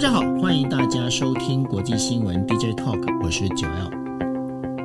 [0.00, 3.90] 大家好，欢迎大家收听国际新闻 DJ Talk，我是九 L。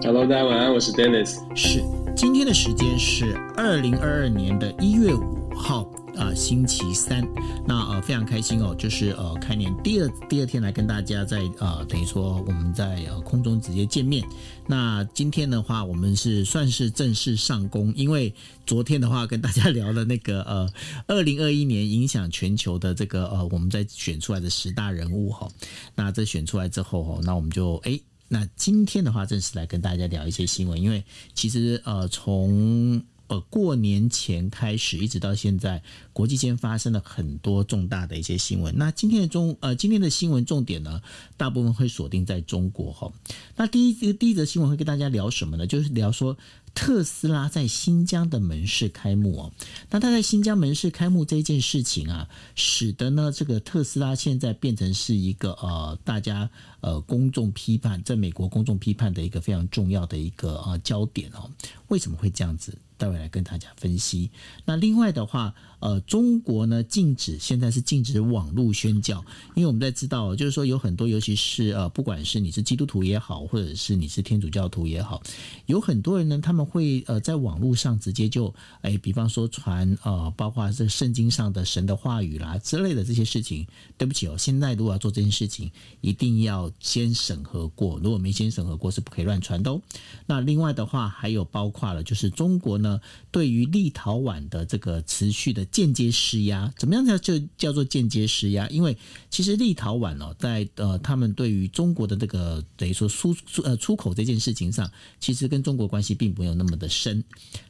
[0.03, 1.37] Hello，大家晚安，我是 Dennis。
[1.55, 1.81] 是，
[2.13, 5.89] 今天的时间是二零二二年的一月五号。
[6.17, 7.27] 啊、星期三，
[7.67, 14.25] 那呃非常开心哦，就是呃开年第二第二天来跟大家在呃等于说我们在呃空中直接见面。
[14.67, 18.33] 那今天的话，我们是算是正式上工，因为
[18.65, 20.69] 昨天的话跟大家聊了那个呃
[21.07, 25.47] 二零二一年影响全球的这个呃我们在选出来的十大人物哈。
[25.95, 35.81] 那这选出来之后哈，那我们就哎，那今天的话正式来跟大家聊一些新闻，因为其实呃从呃，过年前开始一直到现在，
[36.13, 38.77] 国际间发生了很多重大的一些新闻。
[38.77, 41.01] 那今天的中呃，今天的新闻重点呢，
[41.37, 43.11] 大部分会锁定在中国哈。
[43.55, 45.65] 那第一个第一则新闻会跟大家聊什么呢？
[45.67, 46.37] 就是聊说。
[46.77, 49.53] 特斯拉在新疆的门市开幕哦，
[49.89, 56.49] 那他在新疆门市开幕这件事情啊，使得呢这个特斯拉现在变成是一个呃大家
[56.81, 61.49] 呃公众批判，在美国公众批判的一个非常重要的一个呃焦点哦。
[61.87, 62.77] 为什么会这样子？
[62.97, 64.31] 待会来跟大家分析。
[64.65, 69.23] 那另外的话，呃，中国呢禁止现在是禁止网络宣教，
[69.55, 75.21] 因为我们在知道，就是说有很多，尤其是呃，不管是你是基督徒也好，或者是你是天主教徒也好，
[75.65, 83.67] 有很多人呢，他们会呃在网络上直接就哎，比方说传呃，包括这圣经上的神的话语啦之类的这些事情。
[83.97, 89.81] 对不起哦，现在如果要做这件事情，一定要先审核过，如果没先审核过，是不可以乱传的哦。
[90.25, 92.99] 那另外的话，还有包括了，就是中国呢。
[93.31, 98.67] 对于立陶宛的这个持续的间接施压，怎么样叫就叫做间接施压？
[98.69, 98.97] 因为
[99.29, 107.23] 其实立陶宛哦，在呃他们对于中国的这个等于说输出呃出口这件事情上，其实跟中国关系并没有那么的深。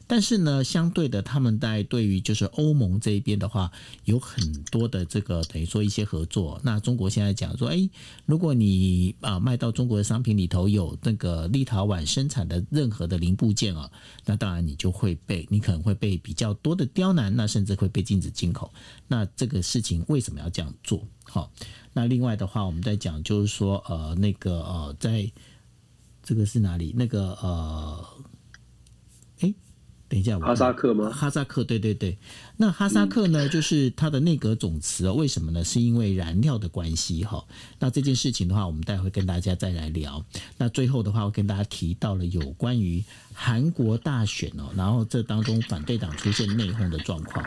[0.08, 3.72] 但是呢，相对的，他们在对于就是欧盟这一边的话，
[4.04, 6.60] 有很多的这个等于说一些合作。
[6.62, 7.90] 那中国现在讲说，哎，
[8.24, 13.90] 如果你啊卖到中国的商品里头有那个立陶宛生产的任何的零部件啊，
[14.24, 18.72] 那当然你就会被你可能会被比较多的刁难，那甚至会被禁止进口。
[19.08, 21.04] 那这个事情为什么要这样做？
[21.24, 21.50] 好，
[21.92, 25.28] 那另外的话，我们在讲就是说，呃，那个呃，在
[26.22, 26.94] 这个是哪里？
[26.96, 28.04] 那个呃。
[30.08, 31.10] 等一下，哈萨克吗？
[31.10, 32.16] 哈萨克，对对对。
[32.56, 33.48] 那哈萨克呢？
[33.48, 35.64] 就是它的内阁总辞，为什么呢？
[35.64, 37.44] 是因为燃料的关系哈。
[37.80, 40.24] 那这件事情的话，我们待会跟大家再来聊。
[40.58, 43.02] 那最后的话，我跟大家提到了有关于
[43.34, 47.44] 韩国大选哦，然后这当中反对党出现内讧的状况。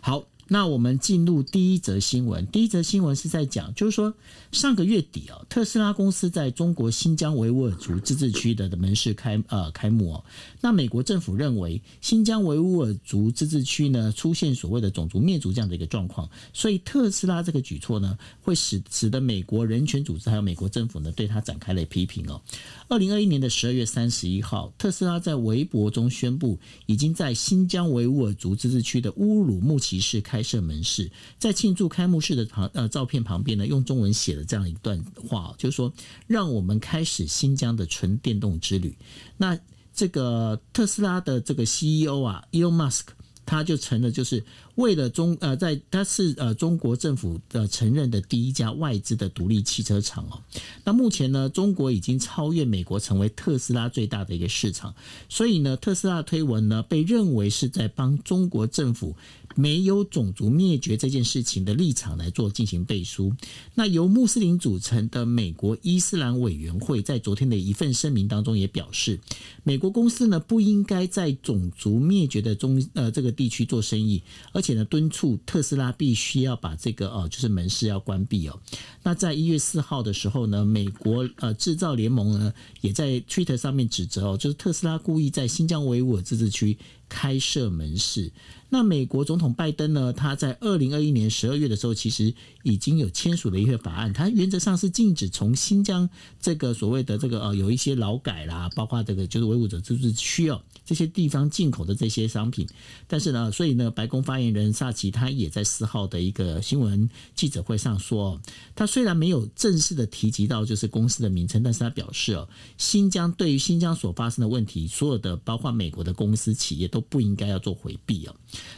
[0.00, 0.24] 好。
[0.48, 2.46] 那我们进入第一则新闻。
[2.48, 4.12] 第一则新闻是在讲，就是说
[4.50, 10.24] 上个月底哦，特斯拉公司在中国新疆维吾尔族自治区的门市开呃开幕哦。
[10.60, 22.40] 那美国政府认为新疆维吾尔族自治区呢出现所谓的种族灭族这样的一个状况，所以特斯拉这个举措呢会使使得美国人权组织还有美国政府呢对他展开了批评哦。
[22.88, 34.98] 二零二一年的十二月三十一号，特斯拉在微博中宣布已经在新疆维吾尔族自治区的乌鲁木齐市开开设门市，在庆祝开幕式的旁呃照片旁边呢，用中文写了这样一段
[35.28, 35.92] 话，就是说，
[36.26, 38.96] 让我们开始新疆的纯电动之旅。
[39.36, 39.58] 那
[39.94, 43.08] 这个特斯拉的这个 CEO 啊，Elon Musk，
[43.44, 44.42] 他就成了就是。
[44.76, 50.40] 为了中呃，在他是呃中国政府的承认的第一家外资的独立汽车厂哦。
[50.82, 54.94] 那目前呢，中国已经超越美国，成为特斯拉最大的一个市场。
[55.28, 59.14] 所以呢，特斯拉推文呢，被认为是在帮中国政府
[59.54, 63.32] 没有种族灭绝这件事情的立场来做进行背书。
[63.74, 69.20] 那由穆斯林组成的美国伊斯兰委员会在昨天的一份声明当中也表示，
[69.62, 78.58] 美国公司呢不应该在种族灭绝的中呃这个地区做生意，而且呢，敦促特斯拉必须要把这个呃，就是门市要关闭哦。
[79.02, 86.76] 那在一月四号的时候呢，美国呃制造联盟呢也在 Twitter 上面指责哦，就是特斯拉故意在新疆维吾尔自治区
[87.12, 88.32] 开设门市。
[88.70, 96.08] 那美国总统拜登呢，他在二零二一年十二月的时候，其实已经有签署了一个法案，他原则上是禁止从新疆
[96.40, 100.62] 这个所谓的这个呃有一些劳改啦，包括这个就是维吾尔自治区哦。
[100.86, 102.66] 这些地方进口的这些商品，
[103.06, 108.40] 但是呢，所以呢，白宫发言人萨奇他也在四号的一个新闻记者会上说，
[108.74, 112.48] 他虽然没有正式的提及到就是公司的名称，但是他表示哦，
[112.78, 118.34] 新疆对于新疆所发生的问题，所有的包括美国的公司企业都不应该要做回避哦。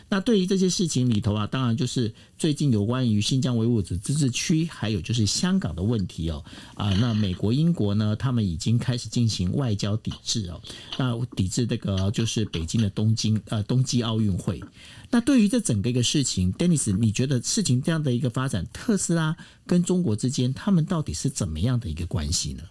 [0.08, 6.44] 那对于这些事情里头啊，当然就是最近有关于新疆维吾尔自治区，还有就是香港的问题哦。
[6.74, 10.60] 啊，那美国、英国呢，他们已经开始进行外交抵制哦。
[10.98, 14.62] 那抵制这个就是北京的东京呃冬季奥运会。
[15.10, 19.36] 那对于这整个一个事情，Dennis，你觉得事情这样的一个发展，特斯拉
[19.66, 22.62] 跟中国之间，他们到底是怎么样的一个关系呢？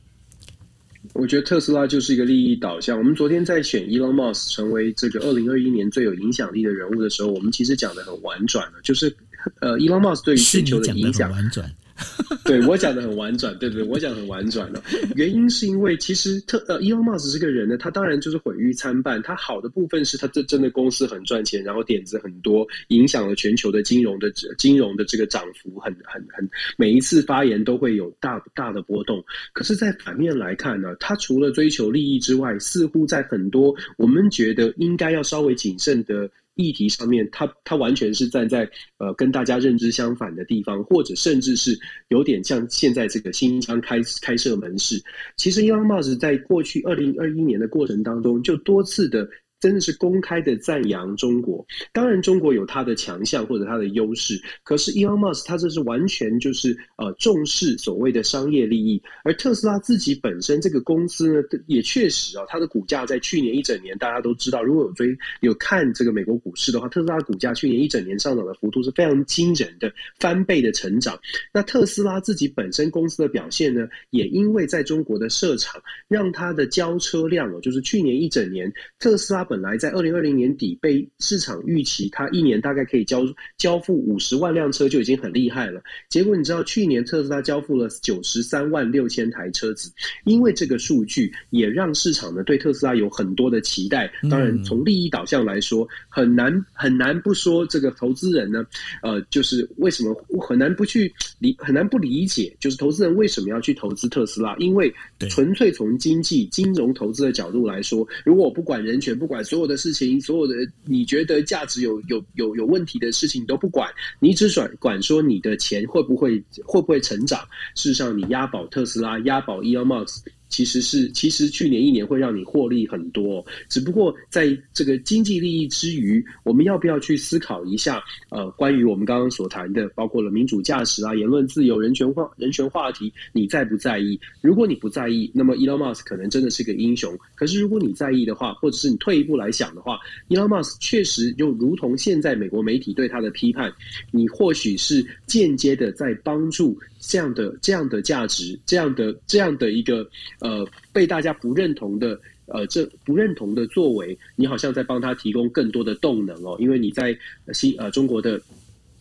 [1.12, 2.98] 我觉得特斯拉就是一个利益导向。
[2.98, 9.14] 我们昨天在选 Elon Musk 成为这个二零二一年最有影响力的人物的时候，我们其实讲的很婉转了，就是
[9.60, 11.30] 呃，Elon Musk 对于全球的影响。
[11.30, 11.70] 婉转。
[12.44, 14.84] 对我讲的很婉转，对不对，我讲很婉转了。
[15.16, 19.22] 原因是因为其实特呃，Elon Musk 这个人呢，他当然就是毁誉参半。
[19.22, 29.24] 他好的部分是他这真的公司很赚钱，然后点子很多，影响了全球的金融的金融的这个涨幅很很很，每一次发言都会有大大的波动。
[29.54, 36.30] 可是，在反面来看呢，他除了追求利益之外，似乎在很多我们觉得应该要稍微谨慎的。
[36.56, 41.78] 议题上面，他他完全是站在呃跟大家认知相反的地方，或者甚至是
[42.10, 45.02] 有点像现在这个新疆开开设门市。
[45.38, 49.28] 其实伊朗帽子在过去二零二一年的过程当中，就多次的。
[49.63, 69.89] 真的是公开的赞扬中国，当然中国有它的强项或者它的优势，可是 Elon Musk 他这是完全就是呃重视所谓的商业利益，而特斯拉自己本身这个公司呢，也确实啊，它的股价在去年一整年大家都知道，如果有追有看这个美国股市的话，特斯拉股价去年一整年上涨的幅度是非常惊人的，
[70.19, 71.18] 翻倍的成长。
[71.54, 78.69] 那特斯拉自己本身公司的表现呢，也因为在中国的设厂，让它的交车量哦，就是去年一整年
[79.00, 79.48] 特斯拉。
[79.54, 83.24] 本来在二零二零年底被市场预期，它一年大概可以交
[83.56, 85.80] 交付五十万辆车就已经很厉害了。
[86.10, 89.92] 结果你知道，去年特斯拉交付了九十三万六千台车子，
[90.24, 94.12] 因为这个数据也让市场呢对特斯拉有很多的期待。
[94.28, 98.66] 当然，从利益导向来说，很难很难不说这个投资人呢，
[99.04, 104.56] 呃，就是为什么很难不去理很难不理解，就是投资人为什么要去投资特斯拉？
[104.58, 104.92] 因为
[105.30, 110.56] 纯粹从经济金融投资的角度来说，如果我不管人权，不管所有的事情，所有的
[110.86, 117.40] 你觉得价值有有有有问题的事情你都不管，你只管管说你的钱会不会会不会成长。
[117.75, 120.24] 事实上，你押宝特斯拉，押宝 Elon Musk。
[120.54, 128.00] 其实是，其实去年一年会让你获利很多，只不过在这个经济利益之余，我们要不要去思考一下？
[128.30, 134.20] 呃，关于我们刚刚所谈的，包括了民主价值啊、言论自由、人权话、人权话题，你在不在意？
[134.42, 137.18] 如果你不在意，那么 Elon Musk 可能真的是个英雄。
[137.34, 139.98] 可是如果你在意的话，或者是你退一步来想的话
[140.30, 143.74] ，Elon Musk 确实就如同现在美国媒体对他的批判，
[144.12, 146.78] 你或许是间接的在帮助。
[147.06, 150.10] 这样的这样的价值，这样的这样的一个
[150.40, 157.18] 呃被大家不认同的呃这不认同的作为，你好像在帮他提供更多的动能哦，因为你在
[157.54, 158.42] 新呃中国的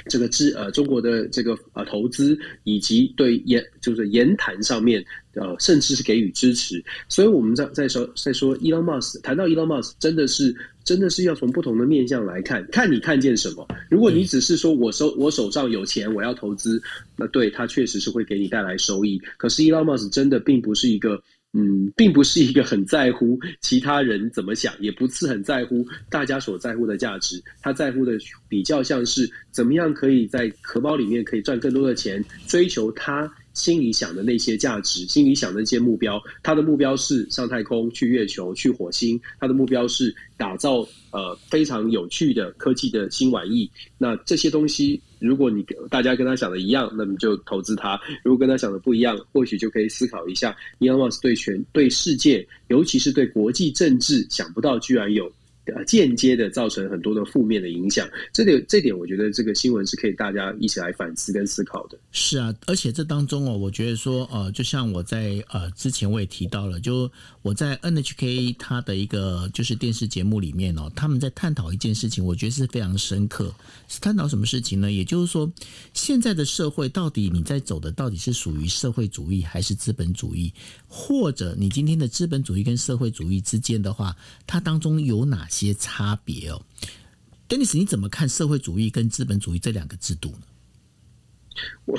[0.08, 5.04] 这个资呃中国的这个呃投资以及对言就是言谈上面。
[5.34, 13.66] 呃，甚至是给予支持，所以我们在在说在说 Elon Musk，谈到 Elon Musk，真的是真的是要从不同的面向来看，看你看见什么。
[13.90, 16.82] 如果你只是说我手我手上有钱，我要投资，
[17.16, 19.18] 那对他确实是会给你带来收益。
[19.38, 21.22] 可是 Elon Musk 真的并不是一个，
[21.54, 27.42] 嗯，并不是一个很在乎其他人怎么想，也不是很在乎大家所在乎的价值。
[27.62, 28.18] 他在乎的
[28.50, 33.32] 比较像是怎么样可以在荷包里面可以赚更多的钱，追求他。
[33.54, 39.20] 心里想的那些价值，心里想的那些目标，他的目标是上太空、去月球、去火星。
[39.38, 43.70] 他的目标是打造呃非常有趣的科技的新玩意。
[43.98, 50.56] 那这些东西，如果你大家跟他想的一样，那么就投资他；如果跟他想的不一样，或许就可以思考一下。
[50.80, 55.30] Elon Musk 对全对世界，尤其是对国际政治，想不到居然有。
[55.66, 61.96] 呃，间接的造成很多的负面的影响，这点这点，我觉得这个新闻是可以大家一起来反思跟思考的。
[62.10, 67.08] 是啊，而且这当中哦，我觉得说，呃，就像我在呃之前我也提到了，就
[67.42, 73.54] 我在 NHK 它的一个就是电视节目里面哦，他们在探讨一件事情，我觉得是非常深刻。
[74.00, 74.90] 探讨什么事情呢？
[74.90, 75.48] 也就是说，
[75.94, 80.52] 现在的社会到底你在走的到底是属于社会主义还是资本主义，
[80.88, 86.64] 或者你今天的资本主义跟社会主义之间的话，它当中有哪些差别哦
[87.48, 90.46] ，Dennis，你怎么看社会主义跟资本主义这两个制度呢？
[91.84, 91.98] 我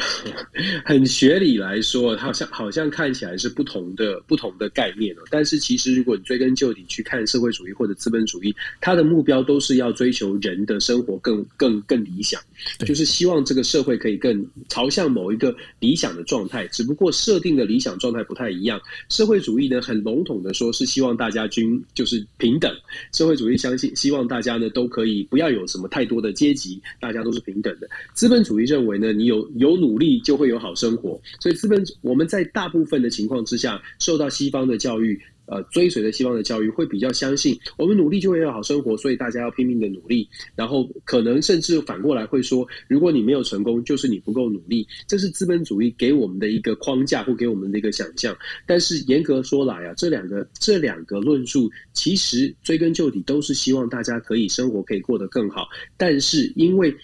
[0.85, 5.19] 很学理来说，好像好像看起来是不同的不同的概念哦。
[5.29, 12.41] 但是其实，如果你追根究底去看社会主义或者资本主义，它的目标都是要追求人的生活更更更理想，
[12.79, 16.67] 就是希望这个社会可以更朝向某一个理想的状态。
[16.67, 18.81] 只不过设定的理想状态不太一样。
[19.09, 22.73] 社会主义呢，很笼统的说是希望大家均就是平等。
[23.11, 27.89] 社会主义相信希望大家呢都可以不要有什么太多的阶级，大家都是平等的。
[28.13, 48.35] 资本主义认为呢，你有有努力就会有好生活，所以资本我们在大部分的情况之下，受到西方的教育，呃，追随的西方的教育，会比较相信我们努力就会有好生活，所以大家要拼命的努力，然后可能甚至反过来会说，如果你没有成功，就是你不够努力，这是资本主义给我们的一个框架或给我们的一个想象。
[48.65, 56.95] 但是严格说来啊，这两个这两个论述其实追根究底都是希望大家可以生活可以过得更好，但是因为。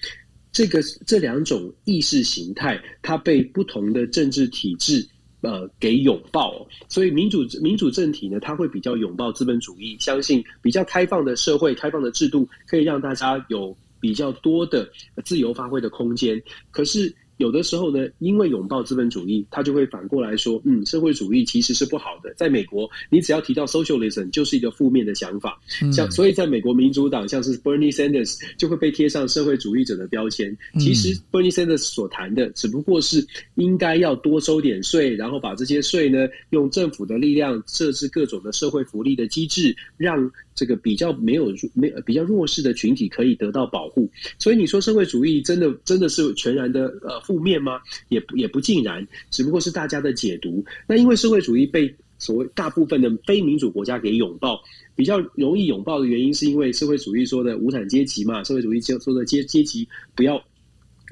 [0.52, 5.08] 这个这两种意识形态，它被不同的政治体制
[5.42, 14.90] 呃给拥抱，所以民主民主政体呢，它会比较拥抱资本主义，相信比较开放的社会、开放的制度，可以让大家有比较多的
[15.24, 16.42] 自由发挥的空间。
[16.72, 17.14] 可是。
[17.40, 22.34] 有的时候呢，因为拥抱资本主义，他就会反过来说，嗯，社会主义其实是不好的。
[22.36, 25.58] 在美国，你只要提到 socialism，就是一个负面的想法。
[25.94, 30.56] 像所以，在美国民主党，像是 Bernie Sanders 就会被贴上社会主义者的标签。
[30.80, 40.30] 其实 Bernie Sanders 所谈的，只不过是应该要多收点税，然后把这些税呢，用政府的力量设置各种的社会福利的机制，让。
[40.56, 47.80] 这个比较没有没比较弱势的群体可以得到保护，所以你说社会主义真的真的是全然的呃负面吗？
[48.08, 50.66] 也也不尽然，只不过是大家的解读。
[50.88, 54.60] 那因为社会主义被所谓大部分的非民主国家给拥抱，
[54.96, 60.44] 比较容易拥抱的原因是因为社会主义说的无产阶级嘛，社会主义就说的阶阶级不要。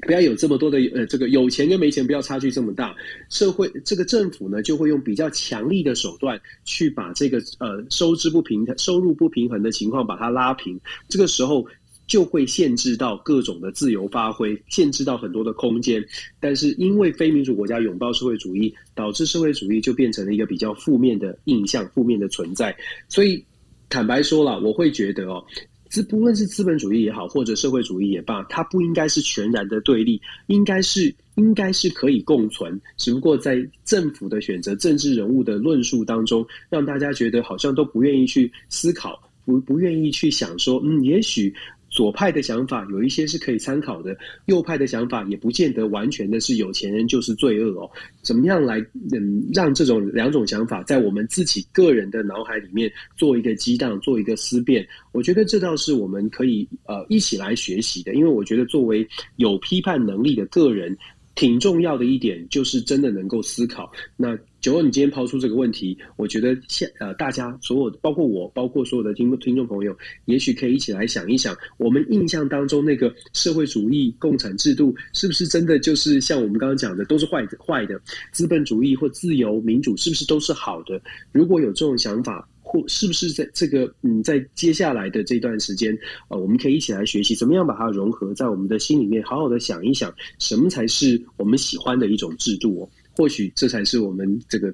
[0.06, 2.94] 不要有这么多的呃，这个有钱跟没钱不要差距这么大。
[3.30, 10.78] 社会这个政府呢，就会用比较强力的手段去把这个呃收支不平衡、收入不平衡的情况把它拉平。
[11.08, 11.66] 这个时候
[12.08, 16.04] 就会限制到各种的自由发挥，限制到很多的空间。
[16.40, 22.76] 但是因为非民主国家拥抱社会主义，导致社会主义就变成了一个比较负面的印象、负面的存在。
[23.08, 23.44] 所以
[23.88, 25.44] 坦白说了，我会觉得哦。
[25.90, 32.78] 资不论是资本主义也好，或者社会主义也罢，它不应该是全然的对立，应该是应该是可以共存。
[32.98, 41.54] 只不过在政府的选择、政治人物的论述当中，让大家觉得好像都不愿意去思考，不不愿意去想说，嗯，也许。
[41.98, 47.90] 左派的想法有一些是可以参考的，右派的想法也不见得完全的是有钱人就是罪恶哦。
[48.22, 48.78] 怎么样来
[49.10, 54.86] 嗯让这种两种想法在我们自己个人的脑海里面做一个激荡，做一个思辨？
[55.10, 60.96] 我觉得这倒是我们可以呃一起来学习的，因为我觉得作为有批判能力的个人。
[61.34, 63.88] 挺重要的一点就是真的能够思考。
[64.16, 78.00] 那九欧，你今天抛出这个问题，我觉得现呃大家所有包括我，包括所有的听听众朋友，也许可以一起来想一想，我们印象当中那个社会主义共产制度，是不是真的就是像我们刚刚讲的都是坏的坏的？
[78.32, 81.00] 资本主义或自由民主是不是都是好的？
[81.32, 82.48] 如果有这种想法。
[82.70, 85.98] 或是不是在这个嗯，在接下来的这段时间，
[86.28, 92.90] 呃，我们可以一起来学习，怎么样把它融合在我们的心里面，好好的想一想，什么才是我们喜欢的一种制度哦？
[93.18, 94.72] 或许这才是我们这个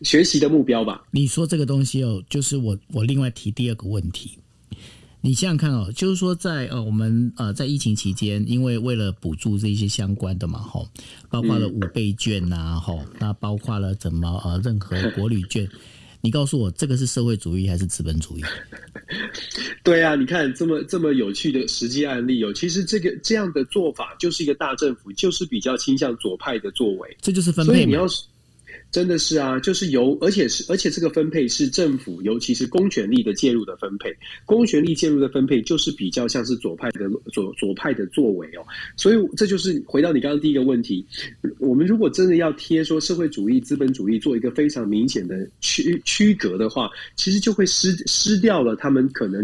[0.00, 1.04] 学习的目标吧。
[1.10, 4.38] 你说这个东西哦，就是我我另外提第二个问题，
[5.20, 10.88] 你想想看哦，就是说在呃我们呃在疫情期间，因为为了补助这些相关的嘛，吼，
[11.28, 15.68] 包括了五倍券呐，吼，那包括了怎么呃任何国旅券。
[16.24, 18.42] 你告诉我，这个是社会主义还是资本主义？
[19.84, 27.84] 对啊，你看这么这么有趣的实际案例哦，其实这个这样的做法就是一个大政府，就是比较倾向左派的作为，这就是分配。
[28.94, 34.08] 真的是啊，就是由，而且是，而且这个分配是政府，尤其是公权力的介入的分配。
[34.46, 38.62] 公权力介入的分配，就是比较像是左派的左左派的作为哦。
[38.96, 41.04] 所以这就是回到你刚刚第一个问题，
[41.58, 49.42] 我们如果真的要贴说社会主义、资本主义做一个非常明显的区区隔的话，其实就会失失掉了他们可能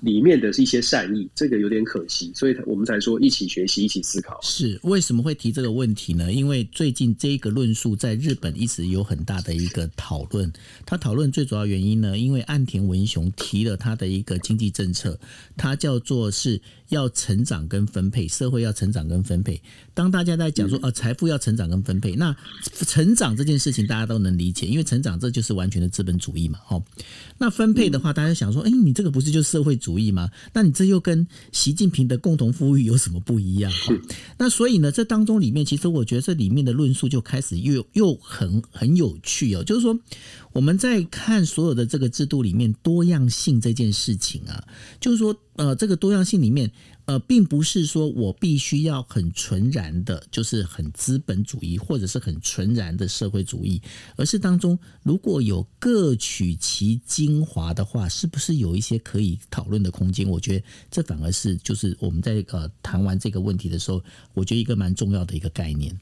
[0.00, 2.30] 里面的一些善意，这个有点可惜。
[2.34, 4.38] 所以我们才说一起学习，一起思考。
[4.42, 6.30] 是为什么会提这个问题呢？
[6.34, 8.89] 因为最近这个论述在日本一直。
[8.90, 10.52] 有很大的一个讨论，
[10.84, 15.18] 他讨论最主要原因呢，因为岸田文雄提了他的一个经济政策，
[15.56, 19.60] 他叫做是要成长跟分配，社会要成长跟分配。
[19.94, 22.36] 当大家在讲说啊财富要成长跟分配，那
[22.86, 26.84] 成长这件事情大家都能理解，因为成长这就是完全的资本主义嘛，哦。
[27.38, 30.28] 那分配的话，大家想说，哎，你这个不是就是社会主义吗？
[30.52, 33.72] 那你这又跟习近平的共同富裕有什么不一样？
[34.36, 39.98] 那所以呢，这当中里面，其实我觉得这里面的论述就开始又又很很有趣哦，就是说。
[40.52, 44.60] 我们在看所有的这个制度里面多样性这件事情啊，
[44.98, 46.72] 就是说，呃，这个多样性里面，
[47.04, 53.82] 呃，并不是说我必须要很纯然的，就是很资本主义或者是很纯然的社会主义，
[54.16, 60.26] 而是当中如果有各取其精华的话，是不是有一些可以讨论的空间？
[60.26, 64.02] 我觉得这反而是就是我们在呃谈完这个问题的时候，
[64.32, 65.94] 我觉得一个蛮重要的一个概念。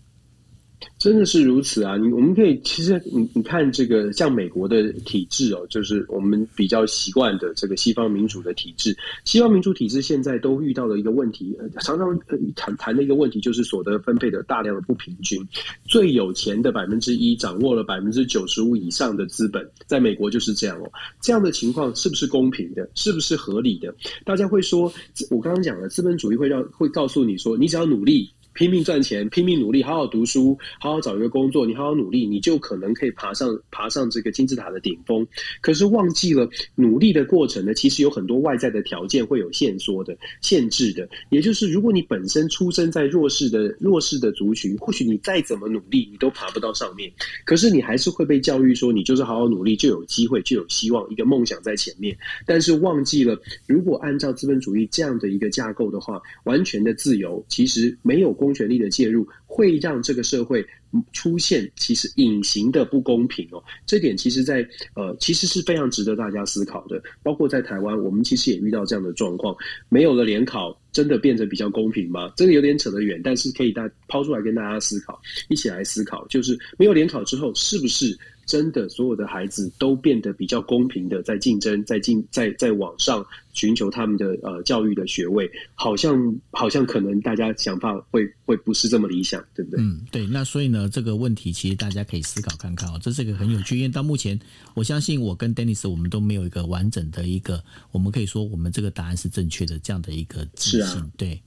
[0.99, 1.97] 真的是如此啊！
[1.97, 8.97] 你我们可以其实你你看这个像美国的体制哦，就是我们比较习惯的这个西方民主的体制。
[9.25, 12.19] 西方民主体制现在都遇到了一个问题，常常
[12.57, 15.41] 谈谈的一个问题就是所得分配的大量的不平均。
[15.85, 20.91] 最有钱的百分之一掌握了百分之九十五以上的资本，在美国就是这样哦。
[21.21, 22.89] 这样的情况是不是公平的？
[22.95, 23.95] 是不是合理的？
[24.25, 24.93] 大家会说，
[25.31, 28.29] 我刚刚讲了，资本主义会让会告诉你说，你只要努力。
[28.59, 35.25] 拼命赚钱，拼命努力，好好读书，好好找一个工作，你好好努力，你就可能可以爬上爬上这个金字塔的顶峰。
[35.61, 41.09] 可是忘记了努力的过程呢，其实有很多外在的条件会有限缩的、限制的。
[41.31, 47.09] 也就是，如果你本身出生在弱势的弱势的族群，或许你再怎么努力，你都爬不到上面。
[47.45, 52.19] 可是你还是会被教育说，你就是好好努力就有机会，就有希望，一个梦想在前面。
[52.45, 60.67] 但是忘记了，如果按照资本主义这样的一个架构的话，完全的自由其实没有公公权力的介入，会让这个社会
[61.13, 63.63] 出现其实隐形的不公平哦。
[63.85, 67.03] 这点其实在，在呃，其实是非常值得大家思考的。
[67.23, 69.55] 包括在台湾，我们其实也遇到这样的状况。
[69.91, 72.33] 没有了联考，真的变得比较公平吗？
[72.37, 78.19] 这个有点扯得远，但是可以大抛出来跟大家思考，一起来思考，就是没有联考之后，是不是？
[78.49, 89.81] 真的，所有的孩子都变得比较公平的在竞争，在竞在在网上寻求他们的呃教育的学位，好像好像可能大家想法会会不是这么理想，对不对？
[89.81, 90.27] 嗯，对。
[90.27, 94.41] 那所以呢，这个问题其实大家可以思考看看哦，这是一个很有趣，因为到目前，
[94.73, 97.63] 我相信我跟 Dennis 我们都没有一个完整的一个，
[97.93, 101.39] 我们可以说我们这个答案是正确的这样的一个自信，啊，对。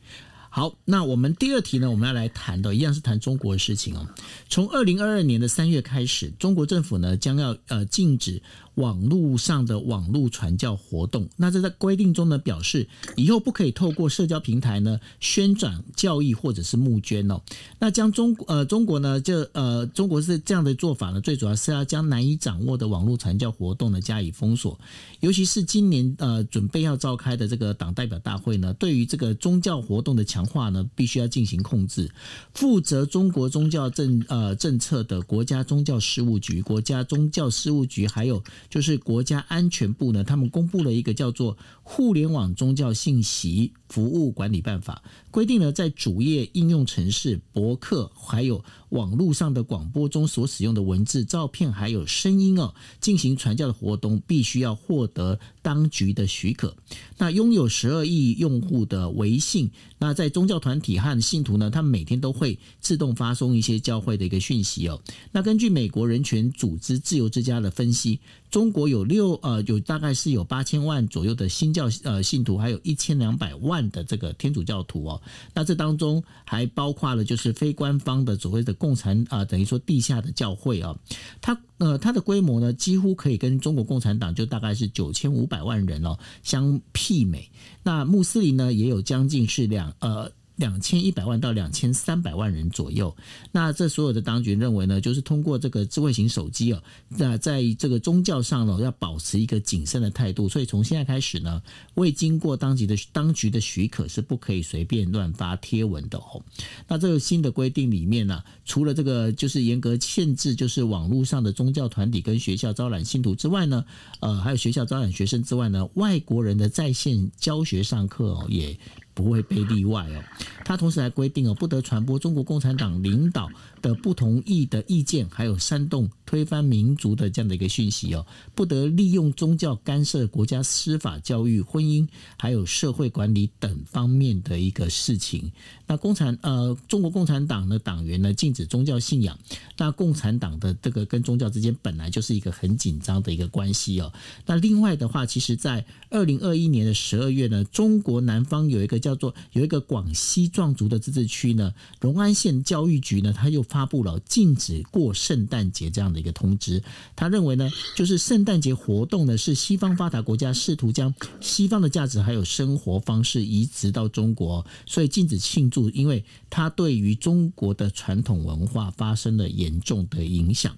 [0.54, 4.06] 好，那我们第二题呢，我们要来谈的一样是谈中国的事情哦。
[4.50, 8.44] 从二零二二年的三月开始，中国政府呢将要呃禁止。
[8.76, 12.88] 网络上的网络传教活动，那这在规定中呢表示，
[13.18, 17.42] 以后不可以透过社交平台呢宣传教义或者是募捐哦。
[17.80, 24.80] 那将中呃中国呢这呃中国是这样的做法呢，最主要是要将难以掌握的网络传教活动呢加以封锁，
[25.20, 32.10] 尤其是今年呃准备要召开的这个党代表大会呢，对于这个宗教活动的强化呢，必须要进行控制。
[32.54, 38.42] 负责中国宗教政呃政策的国家宗教事务局、国家宗教事务局还有。
[38.70, 56.76] 就是国家安全部呢，他们公布了一个叫做《互联网宗教信息服务管理办法》，规定呢在主页应用程式、博客还有网络上的广播中所使用的文字、照片还有声音哦，进行传教的活动，必须要获得当局的许可。
[57.18, 65.02] 那拥有十二亿用户的微信，那在宗教团体和信徒呢，他们每天都会自动发送一些教会的一个讯息哦。
[65.32, 68.20] 那根据美国人权组织自由之家的分析。
[68.52, 75.22] 中国有六呃，有大概是有八千万左右的新教呃信徒，还有一千两百万的这个天主教徒哦。
[75.54, 80.94] 那这当中还包括了就是非官方的所谓的共产啊、等于说地下的教会啊。
[81.40, 87.50] 他呃它的规模呢，几乎可以跟中国共产党就大概是九千五百万人哦相媲美。
[87.84, 90.32] 那穆斯林呢，也有将近是两呃。
[90.58, 93.16] 两千一百万到两千三百万人左右，
[93.52, 101.62] 那这所有的当局认为呢，就是通过这个智慧型手机哦，那在这个宗教上呢，要保持一个谨慎的态度，所以从现在开始呢，
[101.96, 106.44] 未经过当局的当局的许可是不可以随便乱发贴文的哦。
[106.88, 113.84] 那这个新的规定里面呢，除了这个就是严格限制，就是网络上的宗教团体跟学校招揽信徒之外呢，
[114.20, 118.78] 呃，还有学校招揽学生之外呢，外国人的在线教学上课哦也。
[119.22, 120.24] 不会被例外哦。
[120.72, 123.50] 他同时还规定哦，不得传播中国共产党领导
[123.82, 132.08] 的不同意的意见，还有煽动推翻民族的这样的一个讯息哦，不得利用宗教干涉国家司法、教育、婚姻，
[132.38, 135.52] 还有社会管理等方面的一个事情。
[135.88, 139.38] 那共产呃，中国共产党的党员呢，禁止宗教信仰。
[139.78, 144.14] 那共产党的这个跟宗教之间本来就是一个很紧张的一个关系哦。
[144.46, 156.84] 那另外的话，其实在二零二一年的十二月呢，中国南方有一个叫做有一个广西壮族的自治区呢，隆安县教育局呢，他又发布了禁止过圣诞节这样的一个通知。
[157.16, 165.90] 他认为呢，就是圣诞节活动呢，是西方发达国家试图将西方的价值还有生活方式移植到中国，所以禁止庆祝。
[165.90, 170.78] 因为它对于中国的传统文化发生了严重的影响。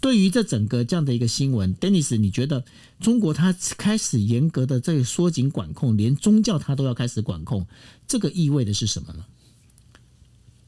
[0.00, 2.64] 对于这整个这样的一个新闻，Dennis，你觉得
[3.00, 7.66] 中国它开始严格的在缩紧管控，连宗教它都要开始管控，
[8.06, 9.23] 这个意味的是什么呢？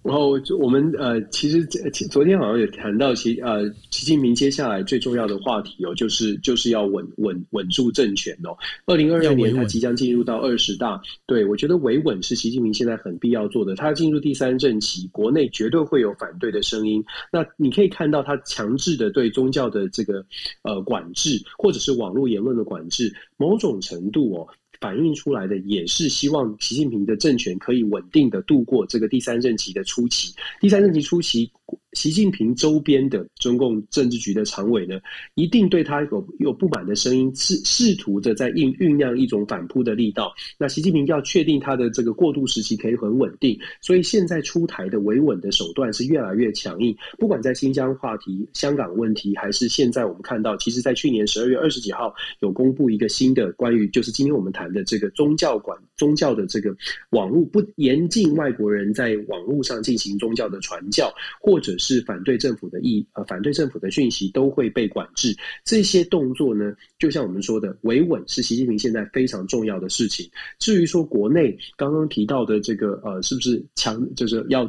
[0.06, 1.64] 然后就我们呃，其实
[2.10, 8.56] 昨天好像也谈到习呃习近平接下来最重要的话题哦，就是就是要稳稳稳住政权哦。
[8.86, 13.74] 二零二二年他即将进入到二十大，对，我觉得维稳是习近平现在很必要做的。
[13.74, 17.04] 他进入第三任期，国内绝对会有反对的声音。
[17.32, 20.24] 那你可以看到他强制的对宗教的这个
[20.62, 24.46] 呃管制，或者是网络言论的管制，某种程度哦。
[24.80, 30.34] 反映出来的也是希望习近平的政权可以稳定的度过这个第三任期的初期。
[30.60, 31.50] 第三任期初期。
[31.92, 35.00] 习近平周边的中共政治局的常委呢，
[35.34, 40.30] 一定对他有有不满的声音，试试图的在酝酝酿一种反扑的力道。
[40.58, 46.94] 那习近平要确定他的这个过渡时期可以很稳定，所以现在出台的维稳的手段是越来越强硬。
[47.18, 56.76] 不管在新疆话题、香港问题，还是现在我们看到，其实在去年十二月二十几号有公布一个新的关于，就是今天我们谈的这个宗教管宗教的这个
[57.10, 61.86] 网络不严禁外国人在网络上进行宗教的传教，或或者是。
[61.86, 65.32] 是反对政府的意呃，反对政府的讯息都会被管制。
[65.64, 70.28] 这些动作呢，就像我们说的，维稳是习近平现在非常重要的事情。
[70.58, 74.68] 至于说国内刚刚提到的这个呃，是不是强就是要？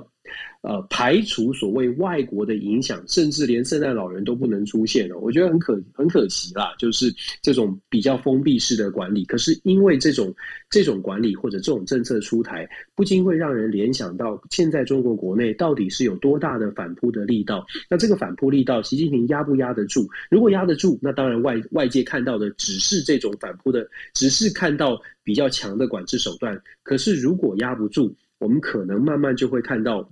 [0.62, 6.74] 呃，排除所谓外国的影响，甚至连圣诞老人都不能出现了，我觉得很可很可惜啦。
[6.78, 10.34] 就是这种比较封闭式的管理，可是因为这种
[10.70, 17.66] 这种管理或者这种政策出台，不禁会让人联想到，现在中国国内到底是有多大的反扑的力道？
[17.90, 20.06] 那这个反扑力道，习近平压不压得住？
[20.30, 26.60] 如果压得住，那当然外外界看到的只是这种反扑的，只是看到比较强的管制手段。
[26.84, 30.12] 可是如果压不住，我们可能慢慢就会看到。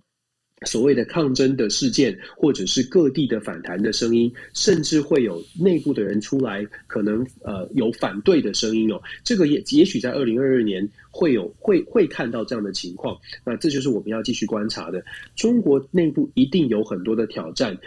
[0.65, 9.01] 所谓的抗争的事件，或者是各地的反弹的声音，甚至会有内部的人出来，可能呃有反对的声音哦。
[9.23, 13.17] 这个也也许在二零二二年会有会会看到这样的情况。
[13.43, 15.03] 那这就是我们要继续观察的。
[15.35, 17.77] 中国内部一定有很多的挑战。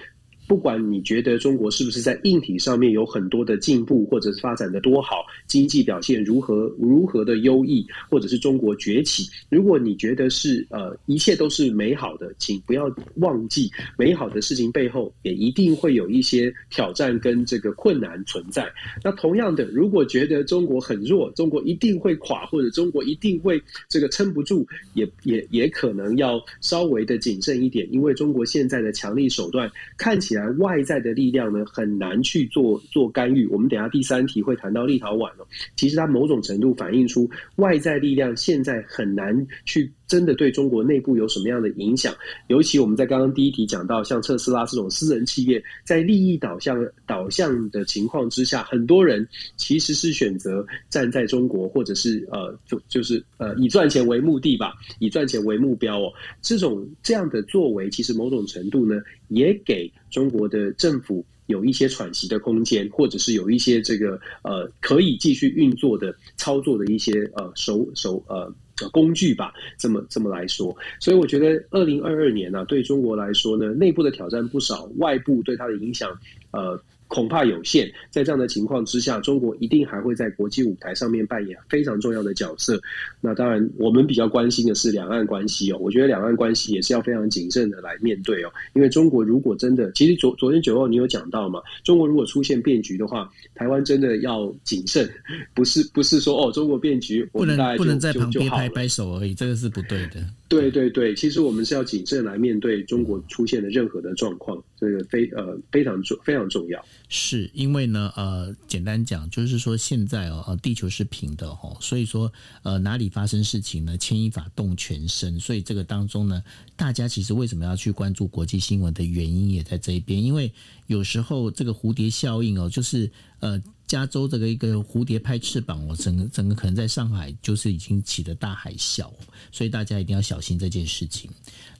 [0.48, 18.72] 不管你觉得中国是不是在硬体上面有很多的进步，或者是发展的多好，经济表现如何如何的优异，或者是中国崛起，如果你觉得是呃一切都是美好的，请不要忘记美好的事情背后也一定会有一些挑战跟这个困难存在。
[19.04, 30.37] 那同样的，如果觉得中国很弱，中国一定会垮，或者中国一定会这个撑不住，也也也可能要稍微的谨慎一点，因为中国现在的强力手段看起来。
[30.58, 33.46] 外在的力量呢，很难去做做干预。
[33.46, 35.46] 我们等下第三题会谈到立陶宛哦，
[35.76, 42.12] 其实它某种程度反映出外在力量现在很难去真的对中国内部有什么样的影响。
[42.48, 56.12] 尤其我们在刚刚第一题讲到，像特斯拉这种私人企业，在利益导向导向的情况之下，很多人其实是选择站在中国，或者是呃，就就是呃，以赚钱为目的吧，以赚钱为目标哦。
[56.40, 68.50] 这种这样的作为，其实某种程度呢，也给中国的政府有一些喘息的空间，或者是有一些这个呃可以继续运作的操作的一些呃手手呃
[68.92, 76.10] 工具吧，这么这么来说，所以我觉得二零二二年呢、对中国来说呢，内部的挑战不少，外部对它的影响
[76.50, 76.78] 呃。
[77.08, 82.80] 恐怕有限，在这样的情况之下，中国一定还会在国际舞台上面扮演非常重要的角色。
[83.20, 85.78] 那当然，我们比较关心的是两岸关系哦。
[85.80, 88.52] 我觉得两岸关系也是要非常谨慎的来面对哦。
[88.74, 95.08] 因为中国如果真的，其实昨昨天九号你有讲到嘛，中国如果出现变局的话，台湾真的要谨慎，
[95.54, 100.22] 不是不是说哦，中国变局，我们大概就不能不能在旁边拍拍手而已，这个是不对的。
[100.48, 106.82] 对对对，其实我们是要谨慎来面对中国出现的任何的状况，这个非呃非常重非常重要。
[107.10, 112.32] 是因为呢呃，简单讲就是说现在哦呃地球是平的哦，所以说
[112.62, 116.42] 呃哪里发生事情呢，牵一发动全身，所以这个当中呢，
[116.76, 120.50] 大家其实为什么要去关注国际新闻的原因也在这一边，因为
[120.86, 123.62] 有时候这个蝴蝶效应哦，就是呃。
[123.88, 129.10] 加州这个一个蝴蝶拍翅膀，我整个整个可能在上海就是已经起了大海啸，
[129.50, 131.28] 所以大家一定要小心这件事情。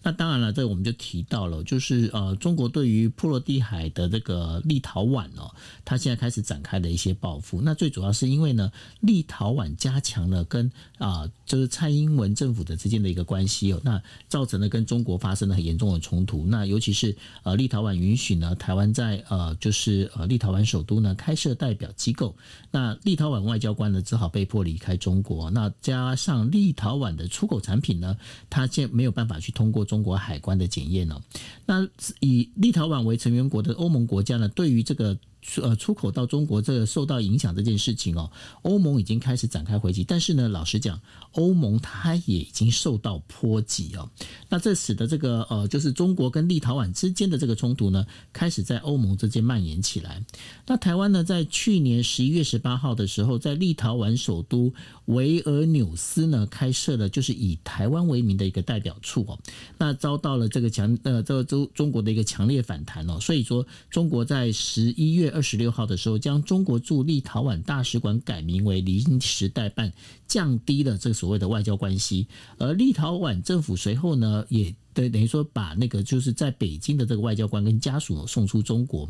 [0.02, 5.52] 那当然了，这我们就提到了，就是呃，中国对于波罗的海的这个立陶宛哦，
[5.84, 7.60] 它现在开始展开了一些报复。
[7.60, 16.44] 那最主要是因为呢，立陶宛加强了跟啊、就是蔡英文政府的之间的一个关系哦，那造成了跟中国发生了很严重的冲突。
[16.46, 22.34] 那尤其是呃，立陶宛允许呢，台湾在呃，就是呃，立陶宛首都呢开设代表机构。
[22.70, 25.50] 那立陶宛外交官呢，只好被迫离开中国。
[25.50, 28.16] 那加上立陶宛的出口产品呢，
[28.50, 29.87] 它现没有办法去通过。
[29.88, 31.20] 中国海关的检验哦，
[31.66, 31.88] 那
[32.20, 35.18] 以立陶宛为成员国的欧盟国家呢，对于这个。
[35.56, 38.30] 呃，出口到中国这个受到影响这件事情哦，
[38.62, 41.00] 欧盟已经开始展开回击，但是呢，老实讲，
[41.32, 44.10] 欧盟它也已经受到波及哦。
[44.50, 50.22] 那这使得这个呃，就是中国跟立陶宛之间的这个冲突呢，开始在欧盟之间蔓延起来。
[50.66, 54.70] 那台湾呢，在去年十一月十八号的时候，在立陶宛首都
[55.06, 59.38] 维尔纽斯呢，开设了就是以台湾为名的一个代表处哦。
[59.78, 63.18] 那遭到了这个强呃，这个中中国的一个强烈反弹哦。
[63.18, 65.37] 所以说，中国在十一月。
[65.38, 69.92] 二十六号的时候，将中国驻立陶宛大使馆改名为临时代办，
[70.26, 72.26] 降低了这所谓的外交关系。
[72.58, 74.74] 而立陶宛政府随后呢，也。
[74.94, 79.08] 对，等于说把那个就是在北京的这个外交官跟家属送出中国。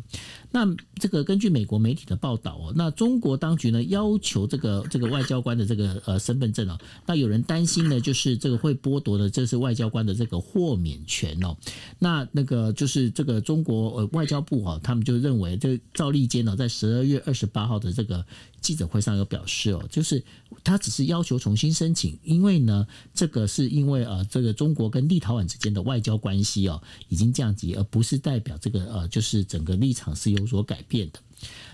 [0.50, 11.56] 那这个根据美国媒体的报道哦，那中国当局呢要求这个这个外交官的这个呃身份证哦，那有人担心呢，就是这个会剥夺的这是外交官的这个豁免权哦。
[11.98, 18.24] 那那个就是这个中国呃外交部啊，他们就认为这赵立坚呢，在十二月二十八号的这个。
[18.60, 20.22] 记者会上有表示哦，就是
[20.62, 31.20] 他只是要求重新申请，因为呢，这个是因为呃，这个中国跟立陶宛之间的外交关系哦已经降级，而不是代表这个呃，就是整个立场是有所改变的。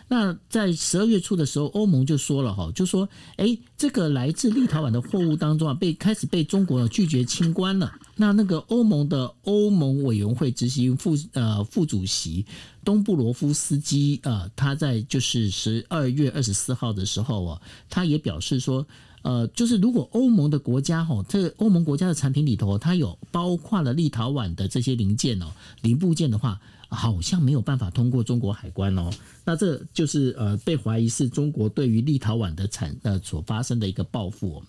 [0.07, 7.91] 那在十二月初的时候，欧盟就说了哈，就说，哎，这个来自立陶宛的货物当中啊，被开始被中国拒绝清关了。
[8.15, 12.45] 那那个欧盟的欧盟委员会执行副呃副主席
[12.85, 18.87] 东布罗夫斯基呃，他在就是十二月二十四号的时候啊，他也表示说，
[19.23, 25.47] 呃，就是如果欧盟的国家哈，这欧盟国家的产品里头，它有包括了立陶宛的这些零件哦，
[25.81, 26.61] 零部件的话。
[26.91, 29.11] 好像没有办法通过中国海关哦，
[29.45, 34.63] 那这就是呃被怀疑是中国对于立陶宛的产呃所发生的一个报复。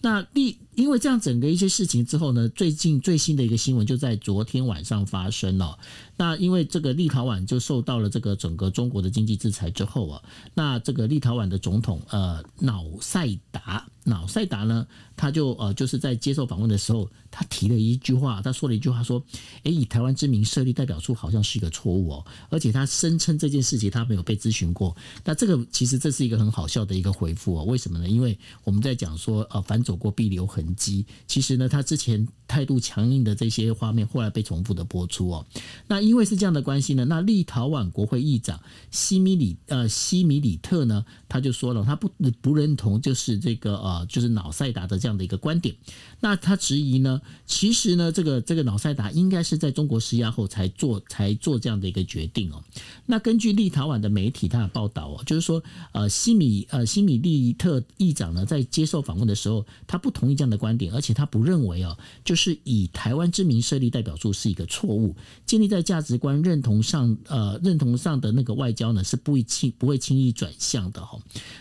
[0.00, 5.76] 那立因为这样整个一些事情之后呢，最近最新的一个新闻就在昨天晚上发生了。
[6.16, 10.22] 那因为这个立陶宛就受到了这个整个中国的经济制裁之后啊，
[10.54, 19.20] 那这个立陶宛的总统呃瑙塞达瑙塞达呢，他就呃就是在接受访问的时候，他提了一句话，他说了一句话说，
[19.64, 24.96] 诶，以台湾之名设立代表处好像是一个错误哦，而且他声称这件事情他没有被咨询过。
[25.24, 28.08] 那这个其实这是一个很好笑的一个回复哦，为什么呢？
[28.08, 29.78] 因为我们在讲说呃反。
[29.88, 31.06] 走过必留痕迹。
[31.26, 35.46] 其实呢，他之前态度强硬的这些画面，后来被重复的播出哦。
[35.86, 42.10] 那因为是这样的关系呢，那立陶宛国会议长西米里呃西米里特呢，他就说了，他不
[42.42, 45.74] 不认同就是这个呃就是瑙塞达的这样的一个观点。
[46.20, 52.62] 那他质疑呢，其实呢，这个这个瑙塞达应该是在中国施压后才做才做这样的一个决定哦。
[53.06, 59.64] 那根据立陶宛的媒体他的报道哦，就是说呃西米呃西米利特议长呢在接受访问的时候。
[59.86, 65.16] 他不同意这样的观点，而且他不认为哦，就是以台湾之名设立代表处是一个错误。
[65.46, 71.18] 建立在价值观认同上，呃，认同上的那个外交呢，是不会轻不会轻易转向的哈。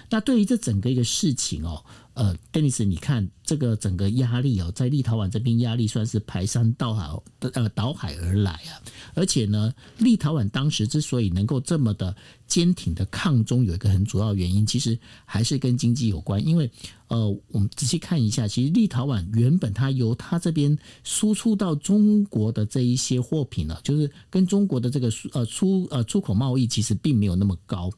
[0.09, 1.83] 那对于这整个一个事情哦。
[2.17, 7.07] 呃，Dennis，你看这个整个压力哦，在立陶宛这边压力算是排山倒海，
[7.53, 8.81] 呃，倒海而来啊。
[9.13, 12.15] 而且呢，立陶宛当时之所以能够这么的
[12.47, 16.45] 坚挺的抗中，有一个很主要原因，其实还是跟经济有关。
[16.45, 16.69] 因为
[17.07, 27.91] 呃，我们仔细看一下，其实立陶宛原本它由它这边输出到中国的这一些货品呢，就是跟中国的这个呃出呃出口贸易其实并没有那么高。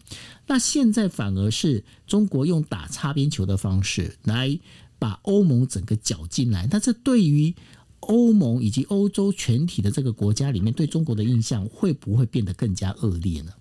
[0.48, 4.18] 那现在反而是中国用打擦边球的方式。
[4.24, 4.60] 来
[4.98, 7.54] 把欧盟整个搅进来，那这对于
[8.02, 13.52] 欧盟以及欧洲全体的这个国家里面对中国的印象会不会变得更加恶劣呢？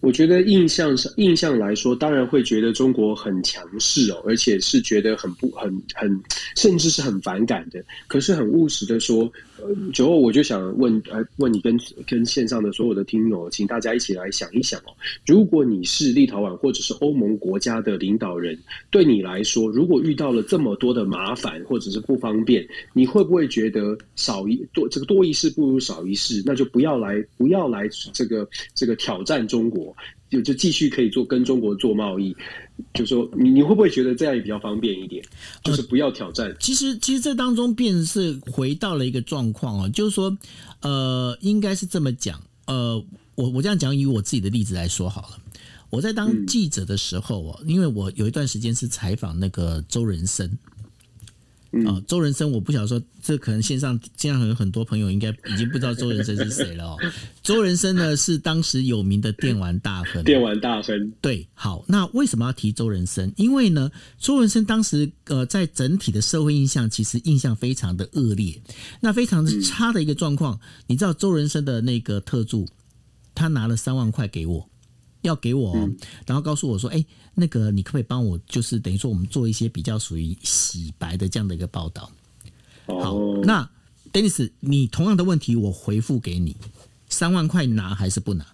[0.00, 6.20] 我觉得印象上，印象来说，当然会觉得中国很强势哦，而且是觉得很不很很，
[6.56, 7.82] 甚至是很反感的。
[8.08, 9.32] 可是很务实的说，
[9.92, 14.94] 最后我就想问，呃，问你跟跟线上的所有的听友，请大家一起来想一想哦，
[15.26, 18.58] 如果你是立陶宛或者是欧盟国家的领导人，
[18.90, 26.42] 对你来说，如果遇到了这么多的麻烦或者是不方便，你会不会觉得少一多这个多一事不如少一事？
[26.44, 29.94] 那就不要来，不要来这个这个挑战中国。
[30.30, 32.34] 就就继续可以做跟中国做贸易，
[32.94, 35.22] 就说你你会不会觉得这样也比较方便一点？
[35.64, 36.46] 就是不要挑战。
[36.48, 40.38] 呃、其实其实这当中便是回到了一个状况哦，就是说
[40.82, 42.40] 呃，应该是这么讲。
[42.66, 45.38] 呃，我我这样讲以我自己的例子来说好了。
[45.90, 50.48] 我在当记者的时候哦，嗯、因为我有一段时间是采访那个周仁生。
[51.86, 56.98] 啊，周仁生，我不晓得说，这可能线上线上有很多朋友应该已经不知道周仁生是谁了哦。
[57.44, 61.12] 周仁生呢是当时有名的电玩大亨，电玩大亨。
[61.20, 63.32] 对，好，那为什么要提周仁生？
[63.36, 68.60] 因为呢，周仁生当时呃在整体的社会印象其实印象非常的恶劣，
[69.00, 70.56] 那非常的差的一个状况。
[70.56, 72.66] 嗯、你知道周仁生的那个特助，
[73.34, 74.69] 他拿了三万块给我。
[75.22, 75.74] 要给我，
[76.26, 77.04] 然后告诉我说：“哎，
[77.34, 82.10] 那个你可不可以帮我，就是等于说我们做一些比较属于洗白的这样的一个报道。”
[82.86, 83.68] 好，那
[84.12, 86.56] Dennis，你同样的问题我回复给你：
[87.08, 88.46] 三万块拿还是不拿？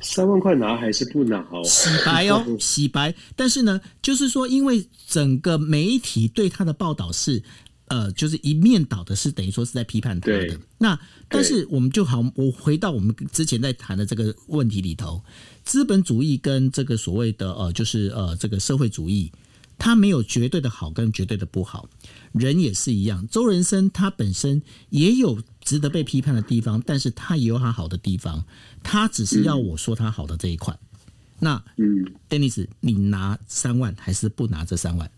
[0.00, 1.38] 三万块拿还是不拿？
[1.50, 3.14] 哦，洗白哦， 洗白。
[3.34, 7.42] 但是呢，就是说，因为整个媒体对他的报道是。
[7.88, 10.58] 呃，就是一面倒的，是等于说是在批判他的。
[10.78, 15.22] 那但是我们就好，我回到我们之前在谈的这个问题里头，
[15.64, 19.30] 资本主义跟这个所谓的呃，就是呃，这个社会主义，
[19.78, 21.88] 它没有绝对的好跟绝对的不好。
[22.32, 28.44] 人也是一样，周仁生他本身也有值得被批判的地方，但是他也有他好的地方。
[28.82, 30.72] 他只是要我说他好的这一块。
[30.74, 35.10] 嗯、那嗯，Dennis，你拿三万还是不拿这三万？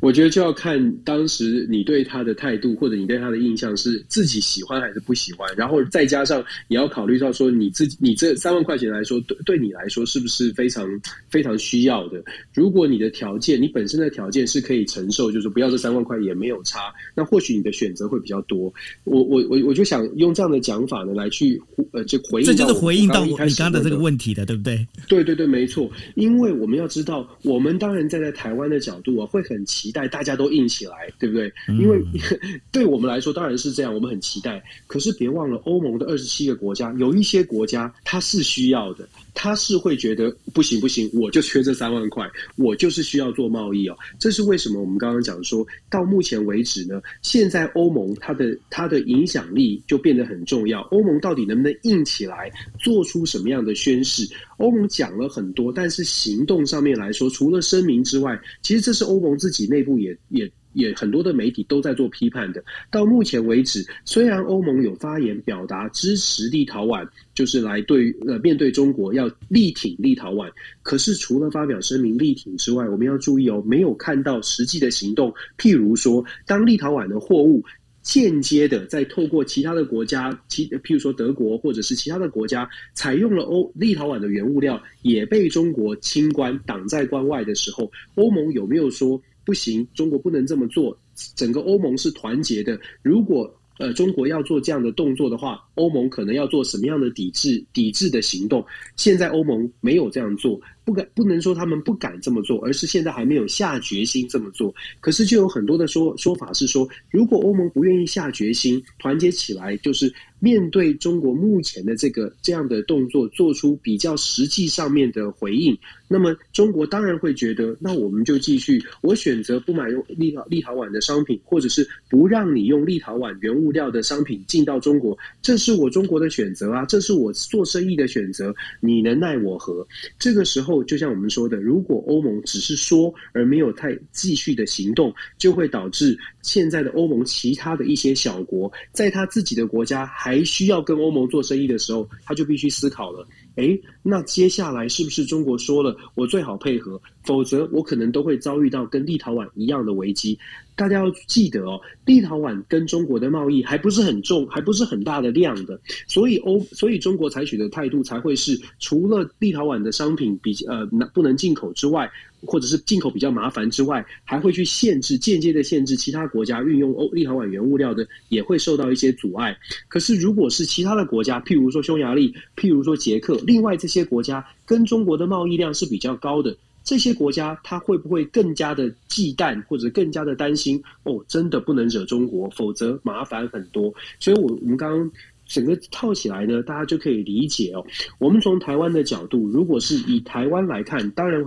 [0.00, 10.86] 我觉得就要看当时你对他的态度，或者你对他的印象是自己喜欢还是不喜欢，然后再加上你要考虑到说你自己，你这三万块钱来说，对对你来说是不是非常
[11.30, 12.22] 非常需要的？
[12.52, 18.72] 如果你的条件，你本身的条件是可以承受，就是不要这三万块也没有差，那或许你的选择会比较多。
[19.04, 21.58] 我我我我就想用这样的讲法呢来去
[21.92, 24.86] 呃就回应，这就是回应到你刚刚的这个问题的，对不对？
[25.08, 25.90] 对对对，没错。
[26.14, 29.61] 因为我们要知道，我们当然站在台湾的角度啊，会很。
[29.64, 31.52] 期待大家都硬起来，对不对？
[31.68, 32.00] 因为
[32.72, 34.62] 对我们来说当然是这样，我们很期待。
[34.86, 43.96] 可是别忘了，欧盟的二十七个国家，有一些国家它是需要的，它是会觉得不行不行，我就缺这三万块，我就是需要做贸易哦。
[44.18, 44.80] 这是为什么？
[44.80, 50.80] 我们刚刚讲说到目前为止呢，现在欧盟它的它的影响力就变得很重要。
[50.90, 54.28] 欧盟到底能不能硬起来，做出什么样的宣示？
[54.62, 62.62] 欧盟讲了很多，但是行动上面来说，除了声明之外，其实这是欧盟自己内部也也也很多的媒体都在做批判的。
[62.90, 70.48] 到目前为止，虽然欧盟有发言表达支持立陶宛，就是来对呃面对中国要力挺立陶宛，
[70.82, 75.34] 可是除了发表声明力挺之外，我们要注意哦，没有看到实际的行动。
[75.58, 77.62] 譬如说，当立陶宛的货物。
[78.02, 89.86] 间接的，在透过其他的国家，其譬如说德国或者是其他的国家，采用了欧立陶宛的原物料，也被中国清关挡在关外的时候，欧盟有没有说不行？
[89.94, 90.98] 中国不能这么做？
[91.36, 92.78] 整个欧盟是团结的。
[93.02, 98.64] 如果呃中国要做这样的动作的话，欧盟可能要做什么样的抵制抵制的行动？
[98.96, 100.60] 现在欧盟没有这样做。
[100.84, 104.74] 不敢不能说他们不敢这么做，而是现在还没有下决心这么做。
[105.00, 110.12] 可是就有很多的说说法是说，如果欧盟不愿意下决心，团结起来，就是
[110.42, 115.78] 面对中国目前的这个这样的动作，做出比较实际上面的回应，
[116.08, 129.86] 那么中国当然会觉得，那我们就继续，我选择不买用立陶立陶宛的商品，或者是不让你用立陶宛原物料的商品进到中国，这是我中国的选择啊，这是我做生意的选择，你能奈我何？
[130.18, 130.82] 这个时候。
[130.82, 143.26] 就像我们说的，如果欧盟只是说而没有太继续的行动，就会导致现在的欧盟其他的一些小国，在他自己的国家还还需要跟欧盟做生意的时候，他就必须思考了。
[143.56, 150.38] 诶，那接下来是不是中国说了我最好配合，否则我可能都会遭遇到跟立陶宛一样的危机。
[150.76, 162.10] 大家要记得哦，立陶宛跟中国的贸易还不是很重，还不是很大的量的，所以欧所以中国采取的态度才会是，除了立陶宛的商品比呃不能进口之外。
[162.44, 169.56] 或者是进口比较麻烦之外，还会去限制间接的限制其他国家运用欧立陶宛原物料的，也会受到一些阻碍。
[169.86, 180.82] 可是如果是其他的国家，譬如说匈牙利，譬如说捷克，另外这些国家跟中国的贸易量是比较高的，这些国家它会不会更加的忌惮或者更加的担心？
[181.04, 183.92] 哦，真的不能惹中国，否则麻烦很多。
[184.18, 185.10] 所以我，我我们刚刚。
[185.44, 187.84] 整个套起来呢，大家就可以理解哦。
[188.18, 191.44] 我们从台湾的角度，如果是以台湾来看，当然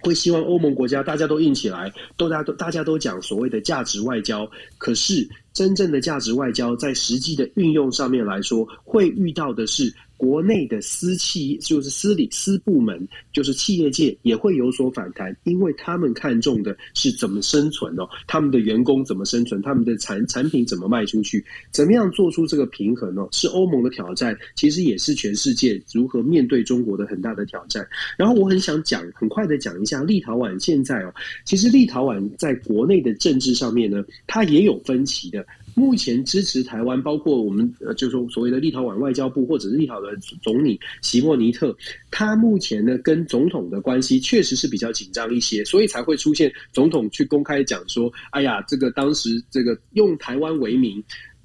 [0.00, 4.46] 会希望欧盟国家大家都硬起来，都大家都大家都讲所谓的价值外交。
[4.76, 9.94] 可是真正的价值外交，在实际的运用上面来说，会遇到的是。
[10.18, 27.86] 国内的私企就是私理私部门，就是企业界也会有所反弹，因为他们看重的是怎么生存哦，他们的员工怎么生存，他们的产产品怎么卖出去，怎么样做出这个平衡哦，是欧盟的挑战，其实也是全世界如何面对中国的很大的挑战。
[28.16, 35.46] 然后我很想讲，很快的讲一下立陶宛现在哦，其实立陶宛在国内的政治上面呢，它也有分歧的。
[35.78, 41.74] 目前支持台湾，包括我们呃，就是说所谓的立陶宛外交部或者是立陶的总理席莫尼特，
[42.10, 51.00] 他目前呢跟总统的关系确实是比较紧张一些，所以才会出现总统去公开讲说，哎呀，这个当时这个用台湾为名，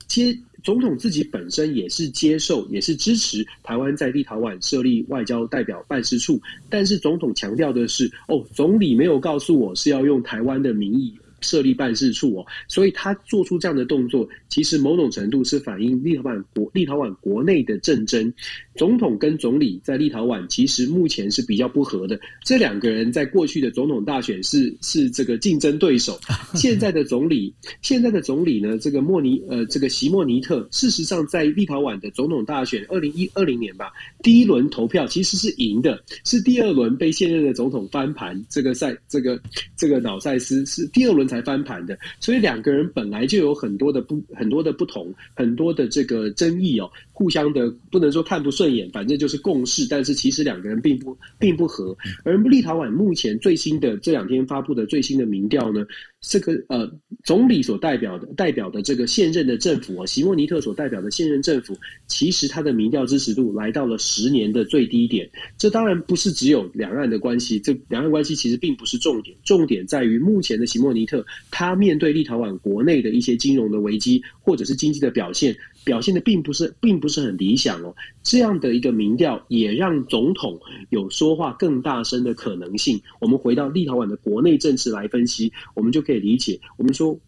[0.08, 11.14] 接总统自己本身也是接受，也是支持台湾在立陶宛设立外交代表办事处，但是总统强调的是，哦，总理没有告诉我是要用台湾的名义。
[11.44, 18.34] 设立办事处哦，所以他做出这样的动作，其实某种程度是反映立陶宛国立陶宛国内的政争。
[18.76, 22.20] 总统跟总理在立陶宛其实目前是比较不合的。
[22.46, 26.20] 这两个人在过去的总统大选是是这个竞争对手。
[26.56, 38.40] 现在的总理，现在的总理呢，这个莫尼呃，这个席莫尼特，事实上在立陶宛的总统大选二零一二零年吧，第一轮投票其实是赢的，是第二轮被现任的总统翻盘。
[38.50, 39.42] 这个赛这个
[39.76, 41.24] 这个瑙塞斯是第二轮。
[41.34, 51.96] 才翻盘的，所以两个人本来就有很多的不很多的不同，很多的这个争议哦，互相的不能说看不顺眼，反正就是共事，但是其实两个人并不并不和。
[52.24, 55.86] 而立陶宛目前最新的这两天发布的最新的民调呢，
[56.26, 56.90] 这个呃
[57.26, 65.30] 总理所代表的代表的这个现任的政府啊，席莫尼特所代表的现任政府，其实他的民调支持度来到了十年的最低点。
[65.58, 71.26] 这当然不是只有两岸的关系，这两岸关系其实并不是重点，重点在于目前的席莫尼特。
[71.52, 75.54] 他面对立陶宛国内的一些金融的危机，或者是经济的表现，
[75.84, 77.94] 表现的并不是并不是很理想哦。
[78.24, 80.58] 这样的一个民调，也让总统
[80.90, 83.00] 有说话更大声的可能性。
[83.20, 86.60] 我们回到立陶宛的国内政治来分析，我们就可以理解。
[86.78, 87.20] 我们说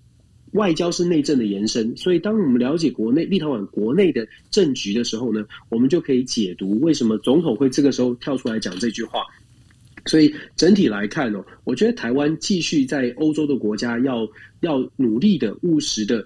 [0.53, 9.19] 外交是内政的延伸，所以当我们了解国内立陶宛国内的政局的时候呢，我们就可以解读为什么总统会这个时候跳出来讲这句话。
[10.05, 14.25] 所以整体来看哦，我觉得台湾继续在欧洲的国家要
[14.61, 16.23] 要努力的务实的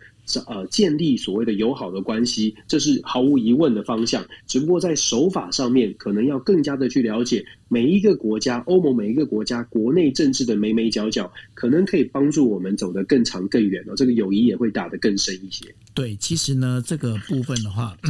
[0.48, 4.26] 呃建立所谓的友好的关系，这是毫无疑问的方向。
[4.46, 13.96] 只不过在手法上面，可能要更加的去了解每一个国家，欧盟每一个国家国内政治的眉眉角角，可能可以帮助我们走得更长更远哦。
[13.96, 15.66] 这个友谊也会打得更深一些。
[15.94, 17.98] 对，其实呢，这个部分的话。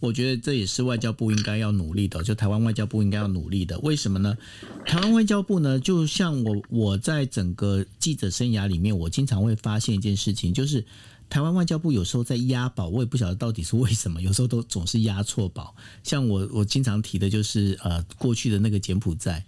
[0.00, 3.76] 我觉得这也是外交部应该要努力的，就台湾外交部应该要努力的。
[3.80, 4.38] 为什么呢？
[4.86, 10.84] 台湾外交部呢，就像我我在整个记者生涯里面，我经常会发现一件事情，就是
[11.28, 15.74] 台湾外交部有时候在押宝，我也不晓得到底是为什么，有时候都总是押错宝。
[16.02, 19.44] 像我我经常提的就是呃过去的那个柬埔寨。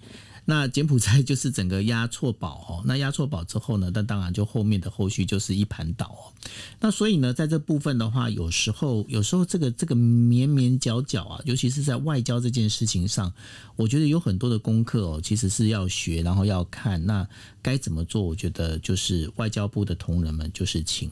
[0.46, 6.32] 那柬埔寨就是整个押错宝哦，那押错宝之后呢，那当然就后面的后续就是一盘倒哦。
[6.80, 13.32] 那所以呢，在这部分的话，有时候有时候这个这个绵绵角角啊，尤其是在外交这件事情上，
[13.76, 17.28] 我觉得有很多的功课哦，其实是要学，然后要看那
[17.62, 18.22] 该怎么做。
[18.22, 21.08] 我觉得就是外交部的同仁们，就是请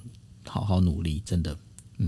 [0.49, 1.57] 好好努力，真的。
[2.01, 2.07] 嗯，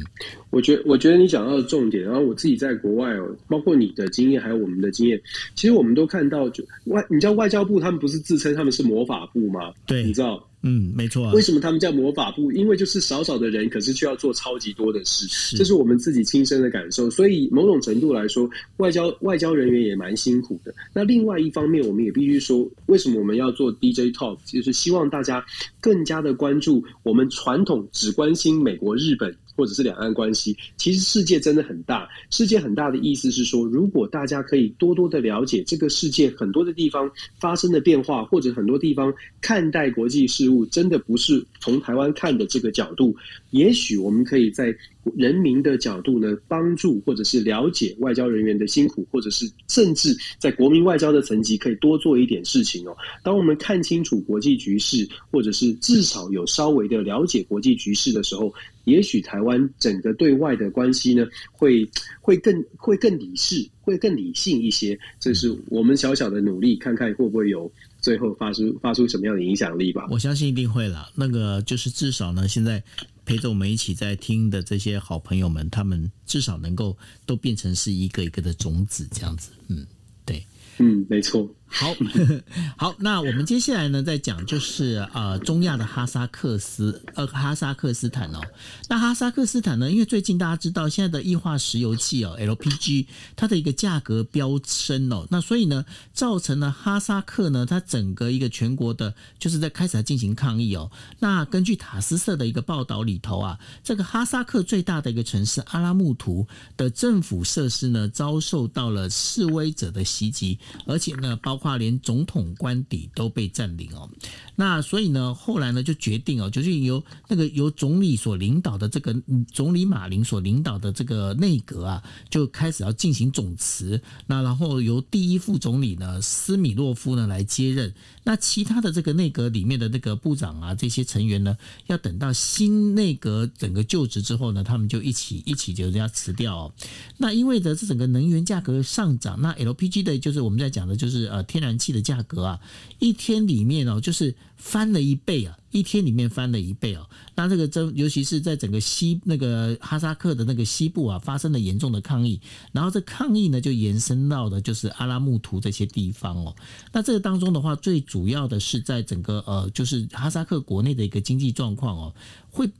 [0.50, 5.20] 我觉得我觉得你讲到的重点，然后我自己在国外哦，包括你的经验还有我们的经验，
[5.56, 9.72] 其实我们都看到，就外你知道外交部他们不是自称他们是魔法部吗？
[9.86, 11.32] 对，你知道，嗯，没错啊。
[11.32, 12.52] 为什么他们叫魔法部？
[12.52, 17.08] 因为就是少少的人，可是却要做超级多的事，是这是我们自己亲身的感受。
[17.10, 20.74] 所以某种程度来说，外交外交人员也蛮辛苦的。
[20.92, 25.44] 那另外一方面，我们也必须说，为什么我们要做 DJ Talk，就是希望大家
[25.80, 29.34] 更加的关注我们传统只关心美国、日本。
[29.60, 30.56] 或者是两岸关系。
[30.78, 43.14] 其实世界真的很大，世界很大的意思是说，如果大家可以多多的了解这个世界很多的地方发生的变化，或者很多地方看待国际事务，真的不是从台湾看的这个角度，
[43.50, 44.74] 也许我们可以在。
[45.16, 52.94] 人民的角度呢，帮助或者是了解外交人员的辛苦，或者是甚至在国民外交的层级，可以多做一点事情哦。
[53.22, 58.52] 当我们看清楚国际局势，或者是至少有稍微的了解国际局势的时候，
[58.84, 61.88] 也许台湾整个对外的关系呢，会
[62.20, 64.96] 会更会更理智，会更理性一些。
[65.18, 67.72] 这是我们小小的努力，看看会不会有
[68.02, 70.06] 最后发出发出什么样的影响力吧。
[70.10, 71.08] 我相信一定会了。
[71.16, 72.82] 那个就是至少呢，现在。
[73.24, 76.96] 陪着我们一起在听的这些好朋友们，他们至少能够
[77.26, 79.86] 都变成是一个一个的种子，这样子，嗯，
[80.24, 80.44] 对，
[80.78, 81.48] 嗯，没错。
[81.72, 81.94] 好
[82.76, 88.40] 好，那我们接下来呢，再讲就是呃，中亚的哈萨克斯呃哈萨克斯坦哦。
[88.88, 93.06] 那哈萨克斯坦呢，因为最近大家知道现在的液化石油气哦 LPG
[93.36, 100.90] 它的一个价格飙升哦，那所以呢，造成了哈萨克呢，它整个一个全国的，就是在开始进行抗议哦。
[101.20, 114.08] 那根据塔斯社的一个报道里头啊，这个哈萨克最大的一个城市阿拉木图的政府设施呢，遭受到了示威者的袭击，而且呢，包话连总统官邸都被占领哦，
[114.56, 119.14] 那所以呢，后来呢就决定哦，就是由那个由总理所领导的这个
[119.52, 127.92] 总理马林所领导的这个内阁啊，就开始要进行总辞，那然后由第一副总理呢斯米洛夫呢来接任，
[128.30, 131.58] 那其他的这个内阁里面的那个部长啊这些成员呢，
[131.88, 136.72] 要等到新内阁整个就职之后呢，他们就一起一起就要辞掉哦。
[137.16, 142.60] 那因为的这整个能源价格上涨，那 LPG 的就是我们在讲的就是呃天然气的价格啊，
[143.00, 145.58] 一天里面哦，就是翻了一倍啊！
[145.70, 147.08] 一天里面翻了一倍哦。
[147.34, 152.40] 那这个真，尤其是在整个西那个哈萨克的那个西部啊，发生了严重的抗议。
[152.72, 156.54] 然后这抗议呢，就延伸到的就是阿拉木图这些地方哦。
[156.92, 162.14] 那这个当中的话，最主要的是在整个呃，就是哈萨克国内的一个经济状况哦，
[162.50, 162.70] 会。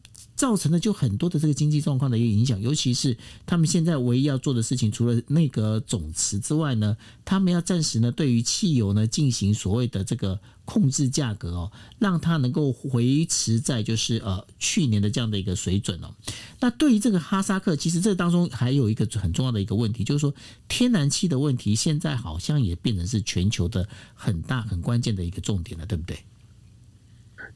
[0.41, 3.14] 造成的就很多的这个经济状况的一个影响，尤其是
[3.45, 16.14] 他们现在唯一要做的事情，除了那个总辞之外呢，他们要暂时呢对于汽油呢进行所谓的这个控制价格哦，让它能够维持在就是呃去年的这样的一个水准哦。
[16.59, 20.32] 那对于这个哈萨克，其实这当中还有一个很重要的一个问题，就是说
[20.68, 26.18] 天然气的问题，现在好像也变成是全球的很大很关键的一个重点了，对不对？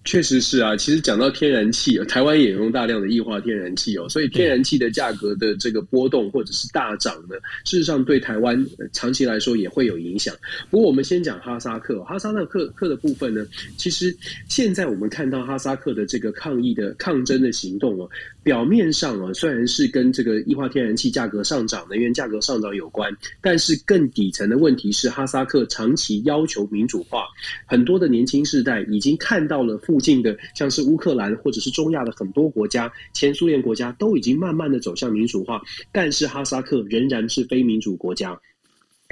[0.04, 10.34] 确实是啊，其实讲到天然气，台湾也用大量的液化天然气哦，所以天然气的价格的这个波动或者是大涨呢，事实上对台湾长期来说也会有影响。
[10.70, 13.46] 不过我们先讲哈萨克，哈萨克克的部分呢，
[13.78, 14.14] 其实
[14.48, 18.08] 现在我们看到哈萨克的这个抗议的抗争的行动哦。
[18.44, 27.24] 表面上啊，虽然是跟这个液化天然气价格上涨、能源价格上涨有关，但是更底层的问题是，哈萨克长期要求民主化，
[27.64, 38.38] 很多的年轻世代已经看到了附近的，像是乌克兰或者是中亚的很多国家、前苏联国家都已经慢慢的走向民主化，但是哈萨克仍然是非民主国家。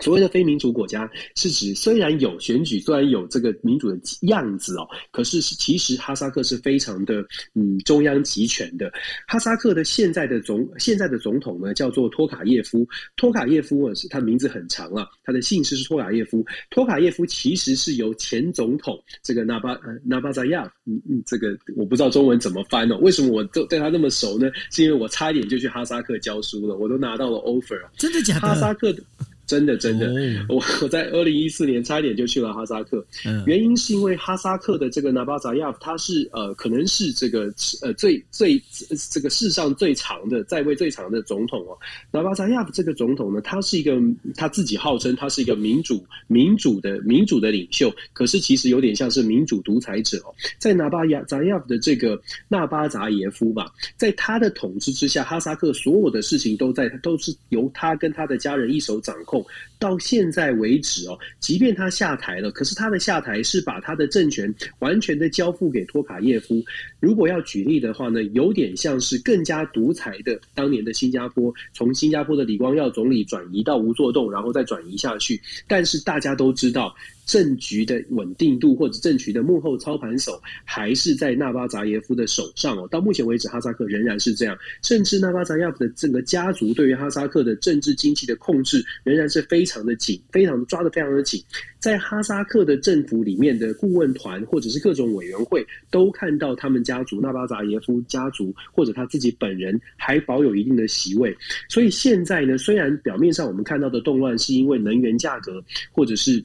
[0.03, 7.25] 所谓的非民主国家，是指虽然有选举，虽然有这个民主的样子哦，可是其实哈萨克是非常的
[7.55, 8.91] 嗯中央集权的。
[9.29, 12.89] 哈萨克的现在的总现在的总统呢，叫做托卡耶夫。
[13.17, 16.45] 托卡耶夫啊，是他名字很长啊，他的姓氏是托卡耶夫。
[16.71, 22.97] 托卡耶夫其实是由前总统这个纳巴呃纳巴扎亚，嗯嗯，这个我不知道中文怎么翻哦。
[23.03, 24.51] 为什么我对对他那么熟呢？
[24.71, 28.41] 是因为我差一点就去哈萨克教书了，我都拿到了 offer 啊，真的假的？
[28.41, 29.03] 哈萨克的。
[29.45, 30.07] 真的，真的，
[30.49, 33.05] 我我在二零一四年差一点就去了哈萨克，
[33.45, 38.63] 原因是因为哈萨克的这个纳巴扎亚夫，他是呃，可能是这个呃最最
[39.11, 41.77] 这个世上最长的在位最长的总统哦。
[42.11, 44.01] 纳巴扎亚夫这个总统呢，他是一个
[44.37, 50.33] 他自己号称他是一个民主民主的民主的领袖，可是其实有点像是民主独裁者哦。
[50.59, 52.19] 在纳巴亚扎亚夫的这个
[52.49, 59.32] 纳巴扎耶夫吧，在他的统治之下，哈萨克所有的事情都在都是由他跟他的家人一手掌控。
[59.79, 66.63] 到现在为止哦，即便他下台了，可是他的下台是把他的政权完全的交付给托卡耶夫。
[67.01, 75.41] 如果要举例的话呢，有点像是更加独裁的当年的新加坡，从新加坡的李光耀总理转移到吴作栋，然后再转移下去。
[75.69, 76.95] 但是大家都知道。
[77.33, 82.87] 政局的稳定度或者政局的幕后操盘手还是在纳巴扎耶夫的手上哦。
[82.91, 91.43] 到目前为止，哈萨克仍然是这样，甚至纳巴扎耶夫的整个家族对于哈萨克的政治经济的控制仍然是非常的紧，非常抓的非常的紧。
[91.79, 101.35] 在哈萨克的政府里面的顾问团或者是各种委员会，都看到他们家族纳巴扎耶夫家族或者他自己本人还保有一定的席位。
[101.67, 106.45] 所以现在呢，虽然表面上我们看到的动乱是因为能源价格或者是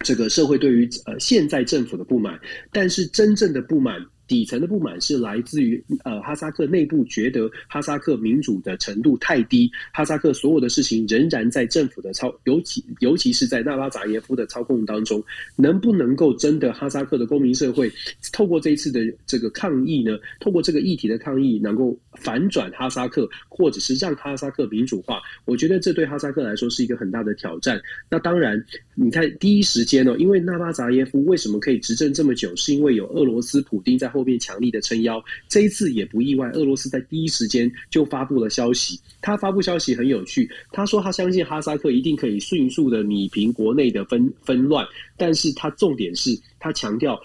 [0.00, 2.38] 这个社会对于呃现在政府的不满，
[2.72, 4.00] 但是真正的不满。
[4.28, 15.24] 底层的不满是来自于呃哈萨克内部觉得哈萨克民主的程度太低，哈萨克所有的事情仍然在政府的操，尤其尤其是在纳巴扎耶夫的操控当中，
[15.56, 17.90] 能不能够真的哈萨克的公民社会
[18.30, 20.18] 透过这一次的这个抗议呢？
[20.40, 25.22] 透过这个议题的抗议，能够反转哈萨克，或者是让哈萨克民主化？
[25.46, 27.80] 我觉得这对哈萨克来说是一个很大的挑战。
[28.10, 28.62] 那当然，
[28.94, 34.17] 你看第一时间呢、哦，因为纳巴扎耶夫为什么可以执政这么久，是因为有俄罗斯普丁在后。
[34.18, 36.50] 后面强力的撑腰，这一次也不意外。
[36.50, 44.84] 俄罗斯在第一时间就发布了消息，他发布消息很有趣，他说他相信哈萨克一定可以迅速的弭平国内的纷纷乱，
[45.16, 47.16] 但是他重点是他强调。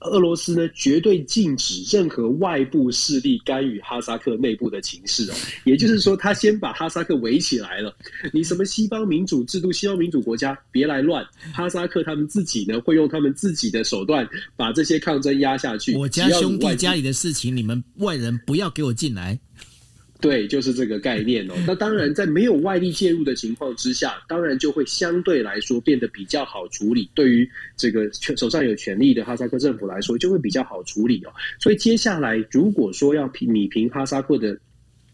[0.00, 5.34] 俄罗斯呢，绝对禁止任何外部势力干预哈萨克内部的情势哦。
[5.64, 7.94] 也就是说，他先把哈萨克围起来了。
[8.32, 11.26] 你什么西方民主制度、西方民主国家，别来乱。
[11.52, 14.26] 哈萨克他们自己呢，会用他们自己的手段
[14.56, 15.94] 把这些抗争压下去。
[15.96, 19.38] 我家兄弟家里的事情，你们外人不要给我进来。
[20.20, 21.54] 对，就是这个概念哦。
[21.66, 27.10] 那当然，在没有外力介入的情况之下，当然就会相对来说变得比较好处理。
[27.14, 31.32] 对于这个手上有权力的哈萨克政府来说，就会比较好处理哦。
[31.58, 34.58] 所以接下来，如果说要平米平哈萨克的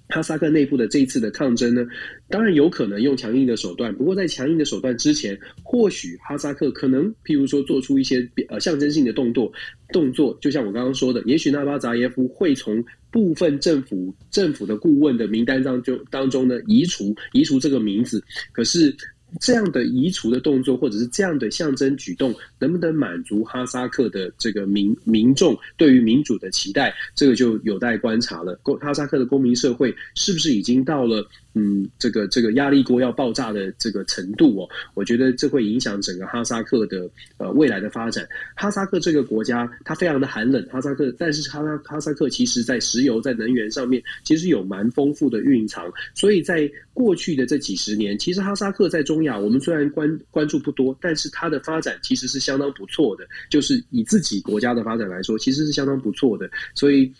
[0.08, 1.86] 哈萨克内部的这一次的抗争呢，
[2.28, 3.94] 当然有可能用强硬的手段。
[3.94, 9.52] 不过在强硬的手段之前，或许哈萨克可能，譬如说做出一些呃象征性的动作，
[9.92, 12.84] 动作就像我刚刚说的，也许纳巴扎耶夫会从。
[13.08, 18.94] 部分政府政府的顾问的名单上就当中呢，移除移除这个名字，可是
[19.40, 28.58] 这样的移除的动作或者是这样的象征举动，能不能满足哈萨克的这个民民众对于民主的期待，这个就有待观察了。
[28.80, 31.26] 哈萨克的公民社会是不是已经到了？
[31.58, 38.28] 嗯，这个这个压力锅要爆炸的这个程度哦，我觉得这会影响整个哈萨克的呃未来的发展。
[38.54, 57.10] 哈萨克这个国家它非常的寒冷，哈萨克，但是哈萨哈萨克其实在石油在能源上面其实有蛮丰富的蕴藏，所以在过去的这几十年，其实哈萨克在中亚我们虽然关关注不多，但是它的发展其实是相当不错的，就是以自己国家的发展来说，其实是相当不错的，所以。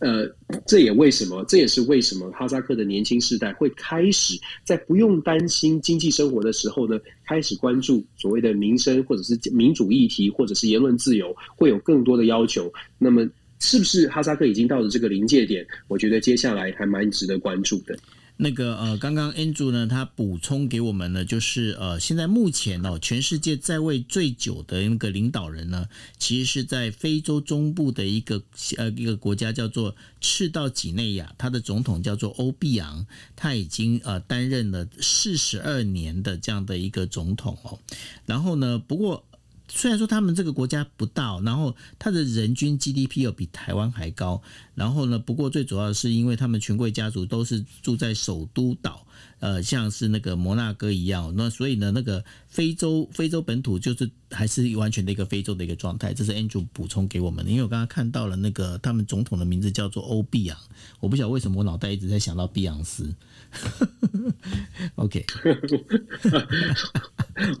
[0.00, 0.26] 呃，
[0.66, 4.34] 这也为什么，这也是为什么哈萨克的年轻世代会开始
[4.64, 12.72] 在不用担心经济生活的时候呢，开始关注所谓的民生或者是民主议题，或者是言论自由，会有更多的要求。
[12.98, 13.28] 那么，
[13.58, 15.66] 是不是哈萨克已经到了这个临界点？
[15.86, 17.94] 我觉得接下来还蛮值得关注的。
[18.42, 25.86] 那个呃，刚刚 Andrew 呢，他补充给我们呢，就是呃，现在目前哦，全世界在位最久的那个领导人呢，
[26.18, 28.42] 其实是在非洲中部的一个
[28.78, 37.78] 呃一个国家叫做赤道几内亚，他的总统叫做欧碧昂，他已经呃担任了四十二年的这样的一个总统哦，
[38.24, 39.22] 然后呢，不过。
[39.72, 44.42] 虽然说他们这个国家不大，然后他的人均 GDP 又比台湾还高，
[44.74, 49.06] 然后呢，不过最主要是因为他们权贵家族都是住在首都岛，
[49.38, 56.12] 呃，像是那个摩纳哥一样，那所以呢，那个非洲非洲本土就是还是完全的一个非洲的一个状态。
[56.12, 60.58] 这是 Andrew 补充给我们的，因为我刚刚看到了那个他们总统的名字叫做欧碧昂，
[60.98, 63.14] 我不晓得为什么我脑袋一直在想到碧昂斯。
[64.94, 65.24] OK，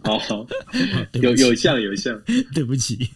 [0.04, 0.46] 好 好，
[1.20, 2.20] 有有像有像，
[2.54, 3.08] 对不起。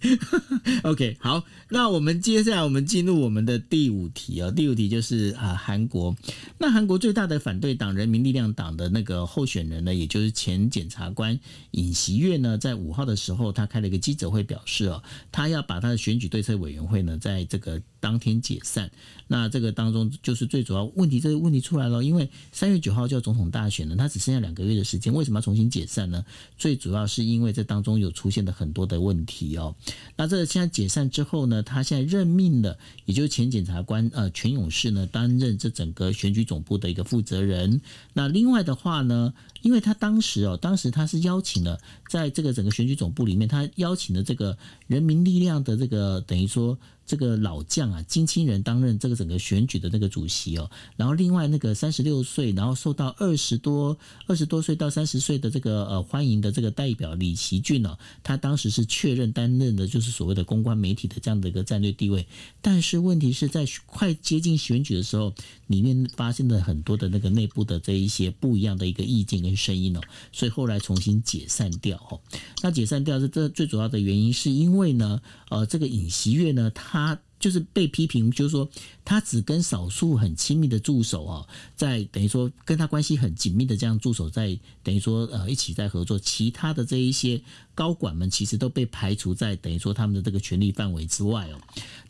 [0.83, 6.17] OK，好，那我们接下来我们进入我们的第五题啊，第五题就是啊韩国。
[6.59, 11.39] 那韩国最大的反对党人民力量党的那个候选人呢，也就是前检察官
[11.75, 18.91] 尹锡悦呢，在五号的时候，他开了一个记者会，表示哦，他要把他的选举对策委员会呢，在这个当天解散。
[19.27, 26.25] 那这个当中就是最主要问题，这个问题出来了，因为三月九号就要总统大选了，他只剩下两个月的时间，为什么要重新解散呢？
[26.57, 29.75] 最主要是因为这当中有出现了很多的问题哦。
[30.17, 37.81] 那这现在解散之后呢，他现在任命了，也就是前检察官呃全勇士呢担任这整个选举总部的一个负责人。
[38.13, 39.33] 那另外的话呢，
[39.65, 41.81] 因为他当时哦，当时他是邀请了
[42.15, 44.57] 在这个整个选举总部里面，他邀请了这个
[44.87, 46.79] 人民力量的这个等于说。
[47.07, 62.27] 这个老将啊金清仁担任这个整个选举的那个主席哦，然后另外那个三十六岁，然后受到二十多二十多岁到三十岁的这个呃欢迎的这个代表李奇俊哦，他当时是确认担任的就是所谓的公关媒体的这样的一个战略地位，
[62.63, 65.35] 但是问题是在快接近选举的时候，
[65.67, 70.01] 里面发现了很多的那个内部的这一些不一样的一个意见跟声音哦，
[70.33, 72.21] 所以后来重新解散掉哦。
[72.63, 78.69] 那解散掉是这最主要的原因，是因为呢，呃，这个尹锡悦呢，他就是被批评，就是说
[79.05, 81.47] 他只跟少数很亲密的助手啊，
[81.77, 87.43] 在等于说跟他关系很紧密的这样助手在等于说呃一起在合作，其他的这一些
[87.75, 91.59] 高管们其实都被排除在等于说他们的这个权力范围之外哦。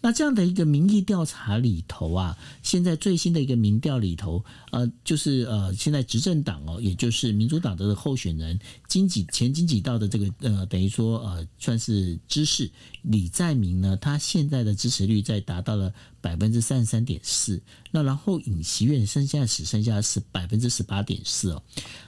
[0.01, 12.71] 那这样的一个民意调查里头啊，现在最新的一个民调里头，呃，就是呃，现在执政党哦，也就是民主党的候选人经济前经济道的这个呃，等于说呃，算是知识
[13.03, 21.63] 李在明呢，他现在的支持率在达到了百分之三十三点四，那然后尹锡悦剩下只剩下是百分之十八点四哦。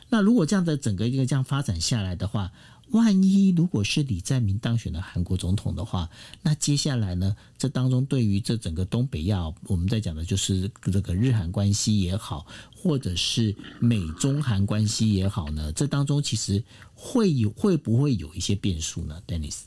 [0.09, 2.53] 那如果这样的整个一个这样发展下来的话，
[2.91, 6.09] 万一如果是李在明当选的韩国总统的话，
[6.43, 7.37] 那接下来呢？
[7.59, 16.62] 这当中对于这整个东北亚，我们在讲的就是这个日韩关系也好，或者是美中韩关系也好呢，这当中其实
[16.95, 19.62] 会有会不会有一些变数呢 Denis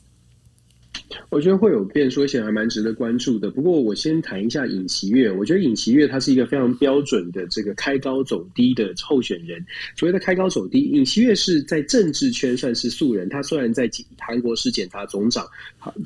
[1.28, 3.50] 我觉得会有变数，而且还蛮值得关注的。
[3.50, 5.30] 不过我先谈一下尹锡月。
[5.30, 9.64] 我觉得尹锡月他是一个非常标准的这个开高走低的候选人。
[9.96, 13.28] 所谓的开高走低，尹锡月是在政治圈算是素人。
[13.28, 13.88] 他虽然在
[14.18, 15.46] 韩国是检察总长，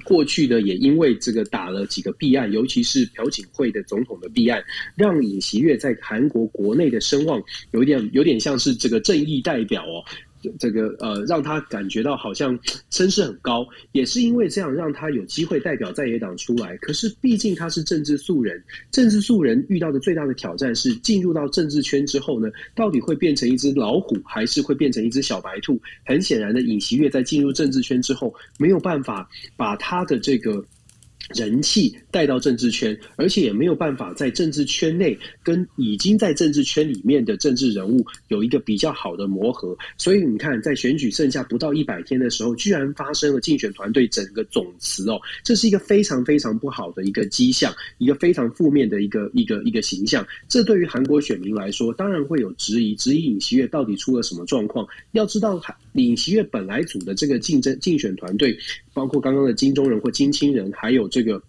[0.04, 4.62] 过去的也因为这个打了几个弊案，尤其是朴槿惠的总统的弊案，
[4.94, 7.42] 让尹锡月在韩国国内的声望
[7.72, 10.04] 有点有点像是这个正义代表哦。
[10.58, 12.58] 这个呃，让他感觉到好像
[12.90, 16.76] 声势很高，也是因为这样让他有机会代表在野党出来。
[16.78, 25.80] 可是毕竟他是政治素人，政治素人遇到的最大的挑战是进入到政治圈之后呢，到底会变成一只老虎，还是会变成一只小白兔？
[26.04, 30.64] 很显然的，尹锡悦在进入政治圈之后，没有办法把他的这个。
[31.34, 39.76] 人气带到政治圈，而且也没有办法在政治圈内跟已经在政治圈里面的政治人物有一个比较好的磨合。
[39.96, 50.26] 所以你看，在选举剩下不到一百天的时候，居然发生了竞选团队整个总辞哦，这是一个非常非常不好的一个迹象，一个非常负面的一个一个一个形象。
[50.48, 54.86] 这对于韩国选民来说，当然会有质疑，质疑尹锡悦到底出了什么状况。
[55.12, 55.60] 要知道，
[56.02, 58.56] 尹锡悦本来组的这个竞争竞选团队。
[58.92, 61.42] 包括刚刚的金钟仁或金清仁，还有这个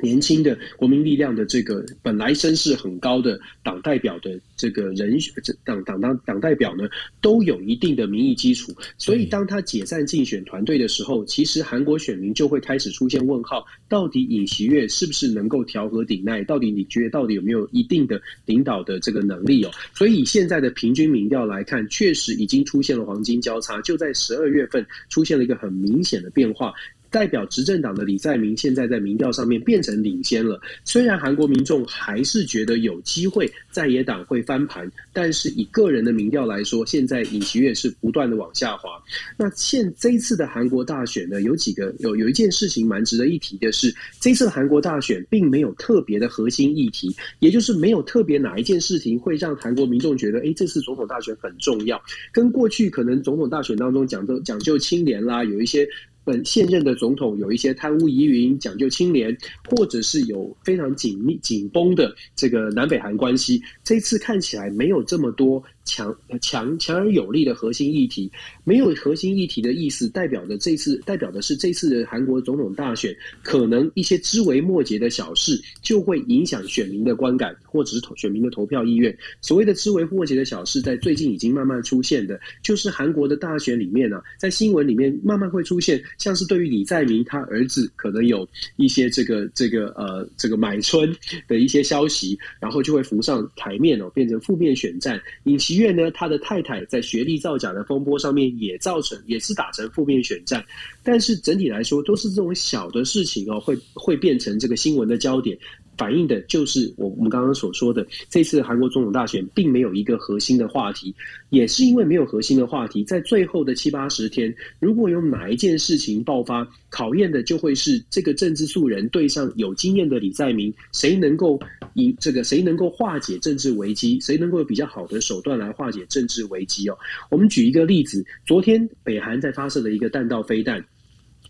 [0.00, 6.88] 年轻的国民力量的这个本来声势很高的党代表的这个人选，这党党党党代表呢，
[7.20, 8.72] 都有一定的民意基础。
[8.96, 16.42] 所以当他解散竞选团队的时候，其实韩国选民就会开始出现问号：到底尹锡悦是不是能够调和顶耐？
[16.44, 19.70] 到底你觉得到底有没有一定的领导的这个能力哦？
[19.94, 26.72] 所以以现在的平均民调来看，确实已经出现了黄金交叉，就在十二月份出现了一个很明显的变化。
[27.12, 30.58] 代表执政党的李在明现在在民调上面变成领先了。
[30.82, 38.90] 虽然韩国民众还是觉得有机会在野党会翻盘，但是以个人的民调来说，现在尹锡悦是不断的往下滑。
[39.36, 52.02] 那现这一次的韩国大选呢，有几个有有一件事情蛮值得一提的是，这次的韩国大选并没有特别的核心议题，也就是没有特别哪一件事情会让韩国民众觉得，哎，这次总统大选很重要。
[52.32, 55.86] 跟过去可能总统大选当中讲究讲究清廉啦，有一些。
[56.24, 59.36] 本现任的总统有一些贪污疑云，讲究清廉，
[59.68, 65.62] 或者是有非常紧密紧绷的这个南北韩关系，这次看起来没有这么多。
[65.84, 68.30] 强强强而有力的核心议题，
[68.64, 79.16] 没有核心议题的意思，代表的这次代表的是这次的韩国总统大选，可能一些枝微末节的小事就会影响选民的观感，或者是选民的投票意愿。
[79.40, 91.12] 所谓的枝微末节的小事，在最近已经慢慢出现的，就是韩国的大选里面呢、啊，在新闻里面慢慢会出现，像是对于李在明他儿子可能有一些这个这个呃这个买春
[91.48, 95.71] 的一些消息，然后就会浮上台面哦，变成负面选战，引起。
[95.72, 100.64] 医院呢，他的太太在学历造假的风波上面也造成，也是打成负面选战。
[101.02, 105.58] 但是整体来说，都是这种小的事情哦，会会变成这个新闻的焦点。
[106.02, 111.14] 反映的就是我我们刚刚所说的，这次韩国总统大选并没有一个核心的话题，
[111.50, 121.56] 也是因为没有核心的话题，在最后的七八十天，如果有哪一件事情爆发，考验的就会是这个政治素人对上有经验的李在明，谁能够
[121.94, 126.98] 以这个谁能够化解政治危机，谁能够有比较好的手段来化解政治危机哦。
[127.30, 130.84] 我们举一个例子，昨天北韩在发射的一个弹道飞弹。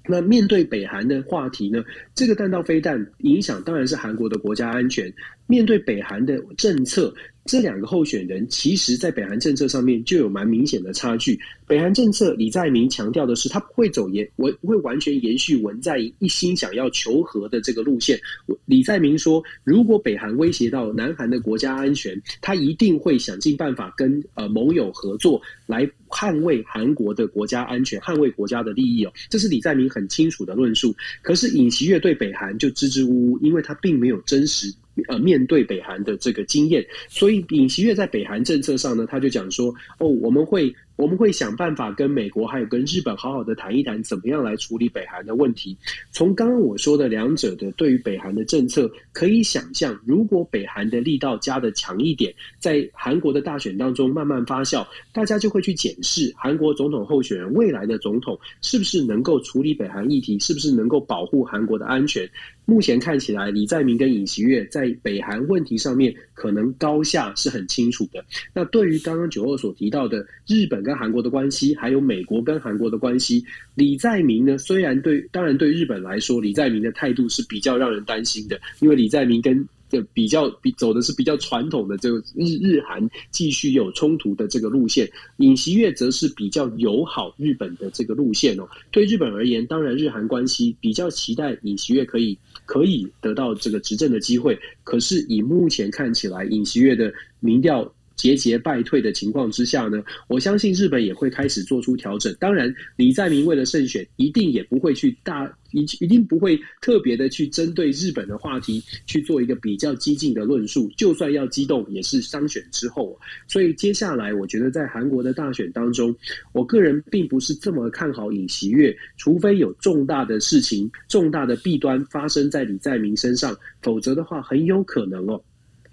[0.06, 1.82] 那面对北韩的话题呢，
[2.14, 5.12] 这个弹道飞弹影响当然是韩国的国家安全。
[5.52, 7.12] 面对北韩的政策，
[7.44, 11.38] 这两个候选人其实在北韩政策上面就有蛮明显的差距。
[11.66, 18.18] 北韩政策，李在明强调的是，他不会走延，不会完全延续文在寅一心想要求和的这个路线。
[18.64, 29.12] 李在明说，如果北韩威胁到南韩的国家安全，他一定会想尽办法跟呃盟友合作，来捍卫韩国的国家安全，捍卫国家的利益哦。
[29.28, 30.94] 这是李在明很清楚的论述。
[31.20, 34.72] 可是尹锡悦对北韩就支支吾吾，因为他并没有真实。
[35.08, 45.76] 呃，面对北韩的这个经验，所以尹锡悦在北韩政策上呢，他就讲说：“哦，我们会。”我们会想办法跟美国还有跟日本好好的谈一谈，怎么样来处理北韩的问题。
[46.12, 62.30] 从刚刚我说的两者的对于北韩的政策，可以想象，如果北韩的力道加得强一点，在韩国的大选当中慢慢发酵，大家就会去检视韩国总统候选人未来的总统是不是能够处理北韩议题，是不是能够保护韩国的安全。
[62.64, 68.24] 目前看起来，李在明跟尹锡悦在北韩问题上面可能高下是很清楚的。
[68.54, 73.42] 那对于刚刚九二所提到的日本跟跟韩国的关系，还有美国跟韩国的关系，
[73.74, 74.58] 李在明呢？
[74.58, 79.66] 虽然对，当然对日本来说，李在明的态度是比较让人担心的，因为李在明跟
[80.12, 88.68] 比较比走的是比较传统的这个日日韩继续有冲突的这个路线，尹锡悦则是比较友好日本的这个路线哦。
[88.90, 92.36] 对日本而言，当然日韩关系比较期待尹锡悦可以
[92.66, 97.90] 可以得到这个执政的机会，可是以目前看起来，尹锡悦的民调。
[98.16, 102.34] 节节败退的情况之下呢，我相信日本也会开始做出调整。
[102.38, 110.90] 当然，李在明为了胜选，一定也不会去大一一定不会特别的去针对日本的话题去做一个比较激进的论述。
[110.96, 113.18] 就算要激动，也是当选之后。
[113.48, 116.14] 所以接下来，我觉得在韩国的大选当中，
[116.52, 125.42] 我个人并不是这么看好尹锡悦，除非有重大的事情、重大的弊端发生在李在明身上，否则的话，很有可能哦。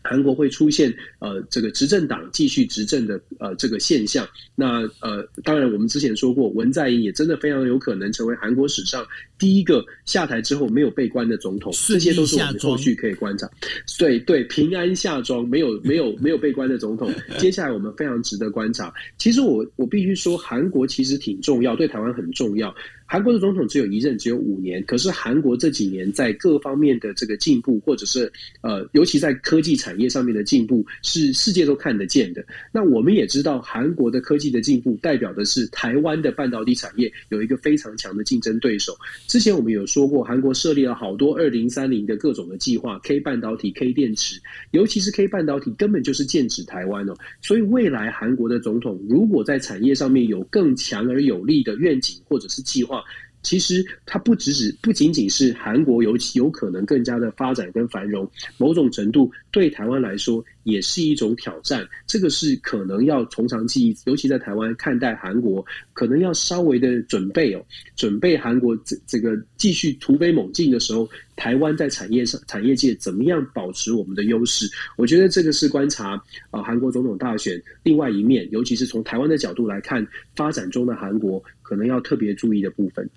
[0.02, 9.06] 韩国会出现呃这个执政党继续执政的呃这个现象，那呃当然我们之前说过，文在寅也真的非常有可能成为韩国史上
[9.38, 13.50] 第一个下台之后没有被关的总统，这些都是我们后续可以观察。
[13.98, 18.94] 对对，平安下庄，没有没有没有被关的总统， 接下来我们非常值得观察。
[19.18, 22.74] 其实我我必须说，韩国其实挺重要，对台湾很重要。
[23.10, 24.84] 韩国的总统只有一任，只有五年。
[24.86, 28.32] 可是韩国这几年在各方面的这个进步，或者是
[28.62, 32.46] 呃，尤其在科技产业上面的进步，是世界都看得见的。
[32.72, 38.96] 那我们也知道，韩国的科技的进步，代表的是台湾的半导体产业有一个非常强的竞争对手。
[39.26, 44.40] 之前我们有说过，韩国设立了好多二零三零的各种的计划，K 半导体、K 电池，
[44.70, 47.16] 尤其是 K 半导体，根本就是剑指台湾哦。
[47.42, 52.99] 所以未来韩国的总统如果在产业上面有更强而有力的愿景或者是计划，
[53.42, 61.88] 其实它不只只不仅仅是韩国有有可能更加的发展跟繁荣，某种程度对台湾来说也是一种挑战。
[62.06, 74.70] 这个是可能要从长计议，尤其在台湾看待韩国，可能要稍微的准备哦，准备韩国这这个继续突飞猛进的时候，台湾在产业上产业界怎么样保持我们的优势？
[74.98, 80.06] 我觉得这个是观察啊韩国总统大选另外一面，尤其是从台湾的角度来看
[80.36, 83.10] 发展中的韩国，可能要特别注意的部分。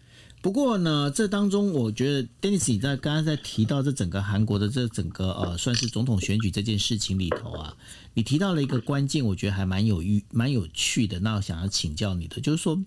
[0.42, 7.76] 不过呢，这当中我觉得，Dennis 你在刚刚在提到这整个韩国的这整个呃，算是总统选举这件事情里头啊，
[8.14, 11.20] 你提到了一个关键，我觉得还蛮有趣、蛮有趣的。
[11.20, 12.82] 那我想要请教你的，就是说，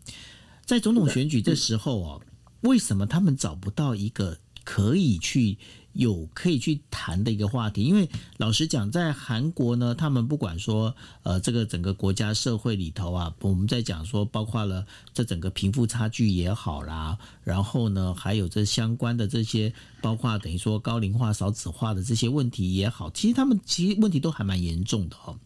[0.66, 2.20] 在总统选举这时候啊，
[2.60, 5.58] 为什么他们找不到一个可以去？
[5.96, 10.94] 有可以去谈的一个话题，因为老实讲，在韩国呢，他们不管说
[11.24, 25.40] 呃这个整个国家社会里头啊，我们在讲说，包括了这整个贫富差距也好啦，然后呢，还有这相关的这些，包括等于说高龄化、少子化的这些问题也好，其实他们其实问题都还蛮严重的哦。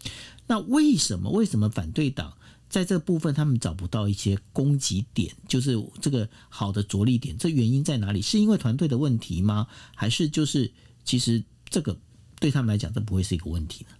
[0.47, 2.33] 那为什么为什么反对党？
[2.69, 7.35] 在这部分，他们找不到一些供给点，就是这个好的着力点。
[7.37, 8.21] 这原因在哪里？
[8.21, 9.67] 是因为团队的问题吗？
[9.95, 10.71] 还是就是
[11.03, 11.97] 其实这个
[12.39, 13.95] 对他们来讲，这不会是一个问题呢？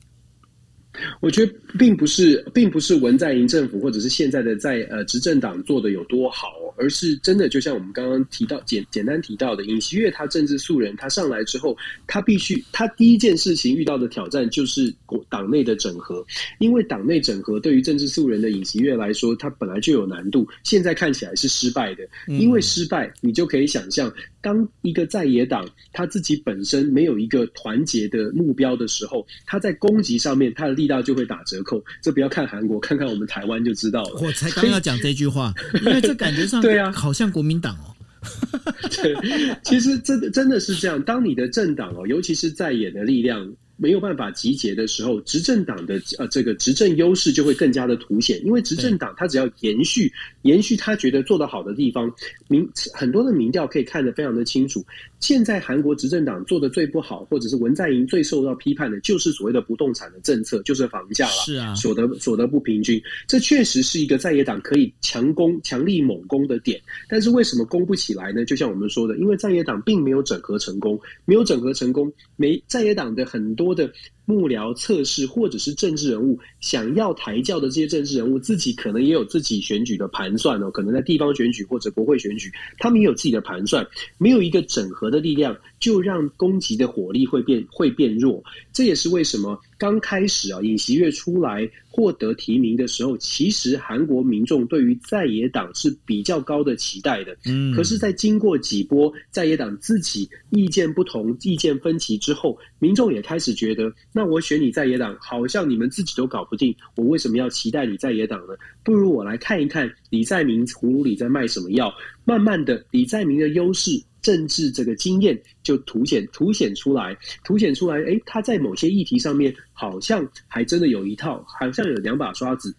[1.20, 6.47] 我觉得并不是，并不是文在寅政府或者是现在的在呃执政党做的有多好，
[6.78, 11.78] 而是真的就像我们刚刚提到简简单提到的，尹锡悦他政治素人，他上来之后，
[12.08, 16.26] 他必须他第一件事情遇到的挑战就是国党内的整合，
[16.60, 24.12] 因为党内整合对于政治素人的尹锡悦来说，他本来就有难度，现在看起来是失败的，因为失败，你就可以想象。
[24.42, 31.84] 当一个在野党他自己本身没有一个团结的目标的时候，他在攻击上面他的力道就会打折扣。
[32.02, 34.20] 这不要看韩国，看看我们台湾就知道了。
[34.24, 35.54] 我才刚要讲这句话，
[35.86, 37.96] 因为这感觉上 对啊，好像国民党哦。
[38.92, 39.16] 对，
[39.64, 41.02] 其实真的真的是这样。
[41.04, 43.54] 当你的政党哦，尤其是在野的力量。
[43.80, 50.12] 没有办法集结的时候，执政党的呃这个执政优势就会更加的凸显，因为执政党他只要延续
[50.42, 52.14] 延续他觉得做得好的地方，
[52.50, 54.86] 民很多的民调可以看得非常的清楚。
[55.20, 61.32] 现在韩国执政党做的最不好，或者是文在寅最受到批判的，就是所谓的不动产的政策，就是房价了。
[61.46, 66.82] 是啊，所得所得不平均，这确实是一个在野党可以强攻、强力猛攻的点。
[67.08, 68.46] 但是为什么攻不起来呢？
[68.46, 73.92] 就像我们说的，因为在野党并没有整合成功，没有整合成功，没在野党的很多的。
[74.30, 80.70] 幕僚测试，或者是政治人物想要抬轿的这些政治人物，自己可能也有自己选举的盘算哦。
[80.70, 83.84] 可能在地方选举或者国会选举，他们也有自己的盘算。
[84.20, 88.44] 没有一个整合的力量，就让攻击的火力会变会变弱。
[88.72, 97.36] 这也是为什么刚开始啊，尹锡悦出来获得提名的时候，其实韩国民众对于在野党是比较高的期待的。
[97.46, 103.92] 嗯，可是，在经过几波在野党自己意见不同、意见分歧之后，民众也开始觉得。
[104.20, 108.54] 那我选你在野党，好像你们自己都搞不定，我为什么要期待你在野党呢？
[108.84, 111.90] 不如我来看一看李在明葫芦里在卖什么药。
[112.26, 113.92] 慢慢的，李在明的优势、
[114.22, 117.98] 政治这个经验就凸显凸显出来，凸显出来。
[118.00, 122.76] 诶，他在某些议题上面好像还真的有一套，好像有两把刷子。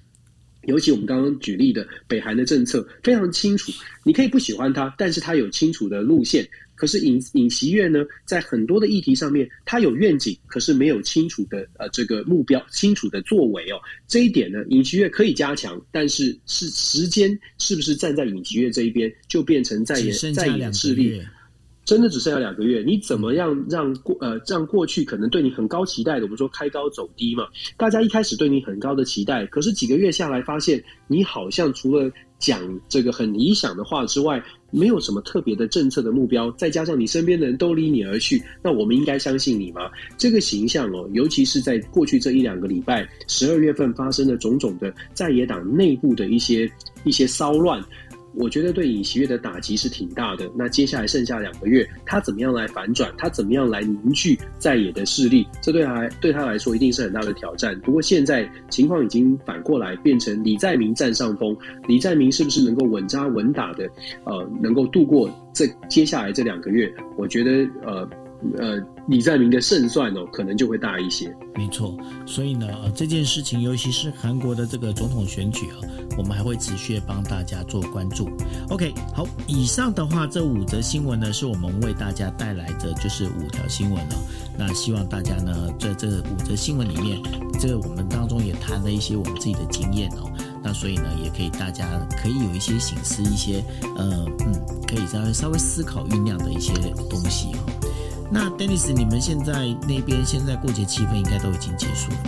[0.65, 3.73] 尤其我们刚刚举例的北韩的政策非常清楚，
[4.05, 6.47] 你可以不喜欢他，但是他有清楚的路线。
[6.81, 13.77] 可是尹尹锡悦呢，在很多的议题上面，他有愿景，可是没有清楚的呃这个目标，清楚的作为哦。
[14.09, 21.21] 这一点呢，尹锡悦可以加强，但是是时间是不是站在尹锡悦这一边，就变成在野在野势力。
[21.83, 27.49] 真的只剩下两个月，你怎么样让过呃让过去可能对你很高期待的，我们说开高走低嘛？
[27.77, 32.09] 大家一开始对你很高的期待，可是几个月下来发现，你好像除了
[32.39, 34.41] 讲这个很理想的话之外，
[34.71, 39.91] 没有什么特别的政策的目标，再加上你身边的人都离你而去，那我们应该相信你吗？
[40.17, 46.71] 这个形象哦，尤其是在过去这一两个礼拜，十二月份发生的种种的在野党内部的一些
[47.05, 47.83] 一些骚乱。
[48.35, 50.51] 我觉得对尹锡悦的打击是挺大的。
[50.55, 53.13] 那接下来剩下两个月，他怎么样来反转？
[53.19, 55.47] 他怎么样来凝聚在野的势力？
[55.63, 57.79] 这对他对他来说一定是很大的挑战。
[57.81, 61.57] 不过现在情况已经反过来，变成李在明占上风。
[61.89, 63.89] 李在明是不是能够稳扎稳打的？
[64.25, 66.93] 呃，能够度过这接下来这两个月？
[67.17, 68.09] 我觉得呃。
[68.59, 68.77] 呃，
[69.07, 71.35] 李在明的胜算哦，可能就会大一些。
[71.55, 75.77] 没错，所以呢，呃，这件事情，尤其是韩国的这个总统选举啊，
[76.17, 78.31] 我们还会持续帮大家做关注。
[78.71, 84.15] OK，好，以上的话，这五则新闻呢，是我们为大家带来的就是五条新闻了。
[84.59, 87.21] 那希望大家呢，在这五则新闻里面，
[87.59, 90.31] 这个我们当中也谈了一些我们自己的经验哦。
[90.63, 91.87] 那所以呢，也可以大家
[92.23, 93.63] 可以有一些省思，一些
[93.97, 94.53] 呃嗯，
[94.87, 96.73] 可以稍微稍微思考酝酿的一些
[97.09, 97.59] 东西哦。
[98.31, 99.53] 那 Dennis，你们现在
[99.89, 102.19] 那边现在过节气氛应该都已经结束了？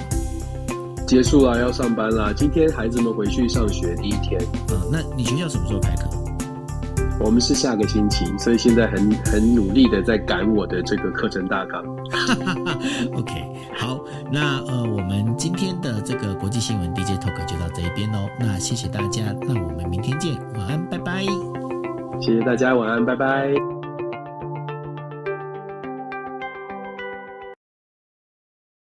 [1.07, 2.33] 结束了，要上班了。
[2.35, 4.41] 今天孩子们回去上学第一天。
[4.71, 6.09] 嗯，那你学校什么时候开课？
[7.21, 11.85] 我们是下个星期，所以现在很很努力的在赶我的这个课程大纲。
[13.15, 13.33] OK，
[13.77, 14.01] 好，
[14.33, 18.29] 那呃，我们今天的这个国际新闻 DJ Talk 就到这一边喽。
[18.41, 21.23] 那谢谢大家，那我们明天见，晚安，拜拜。
[22.21, 23.72] 谢谢大家，晚安，拜拜。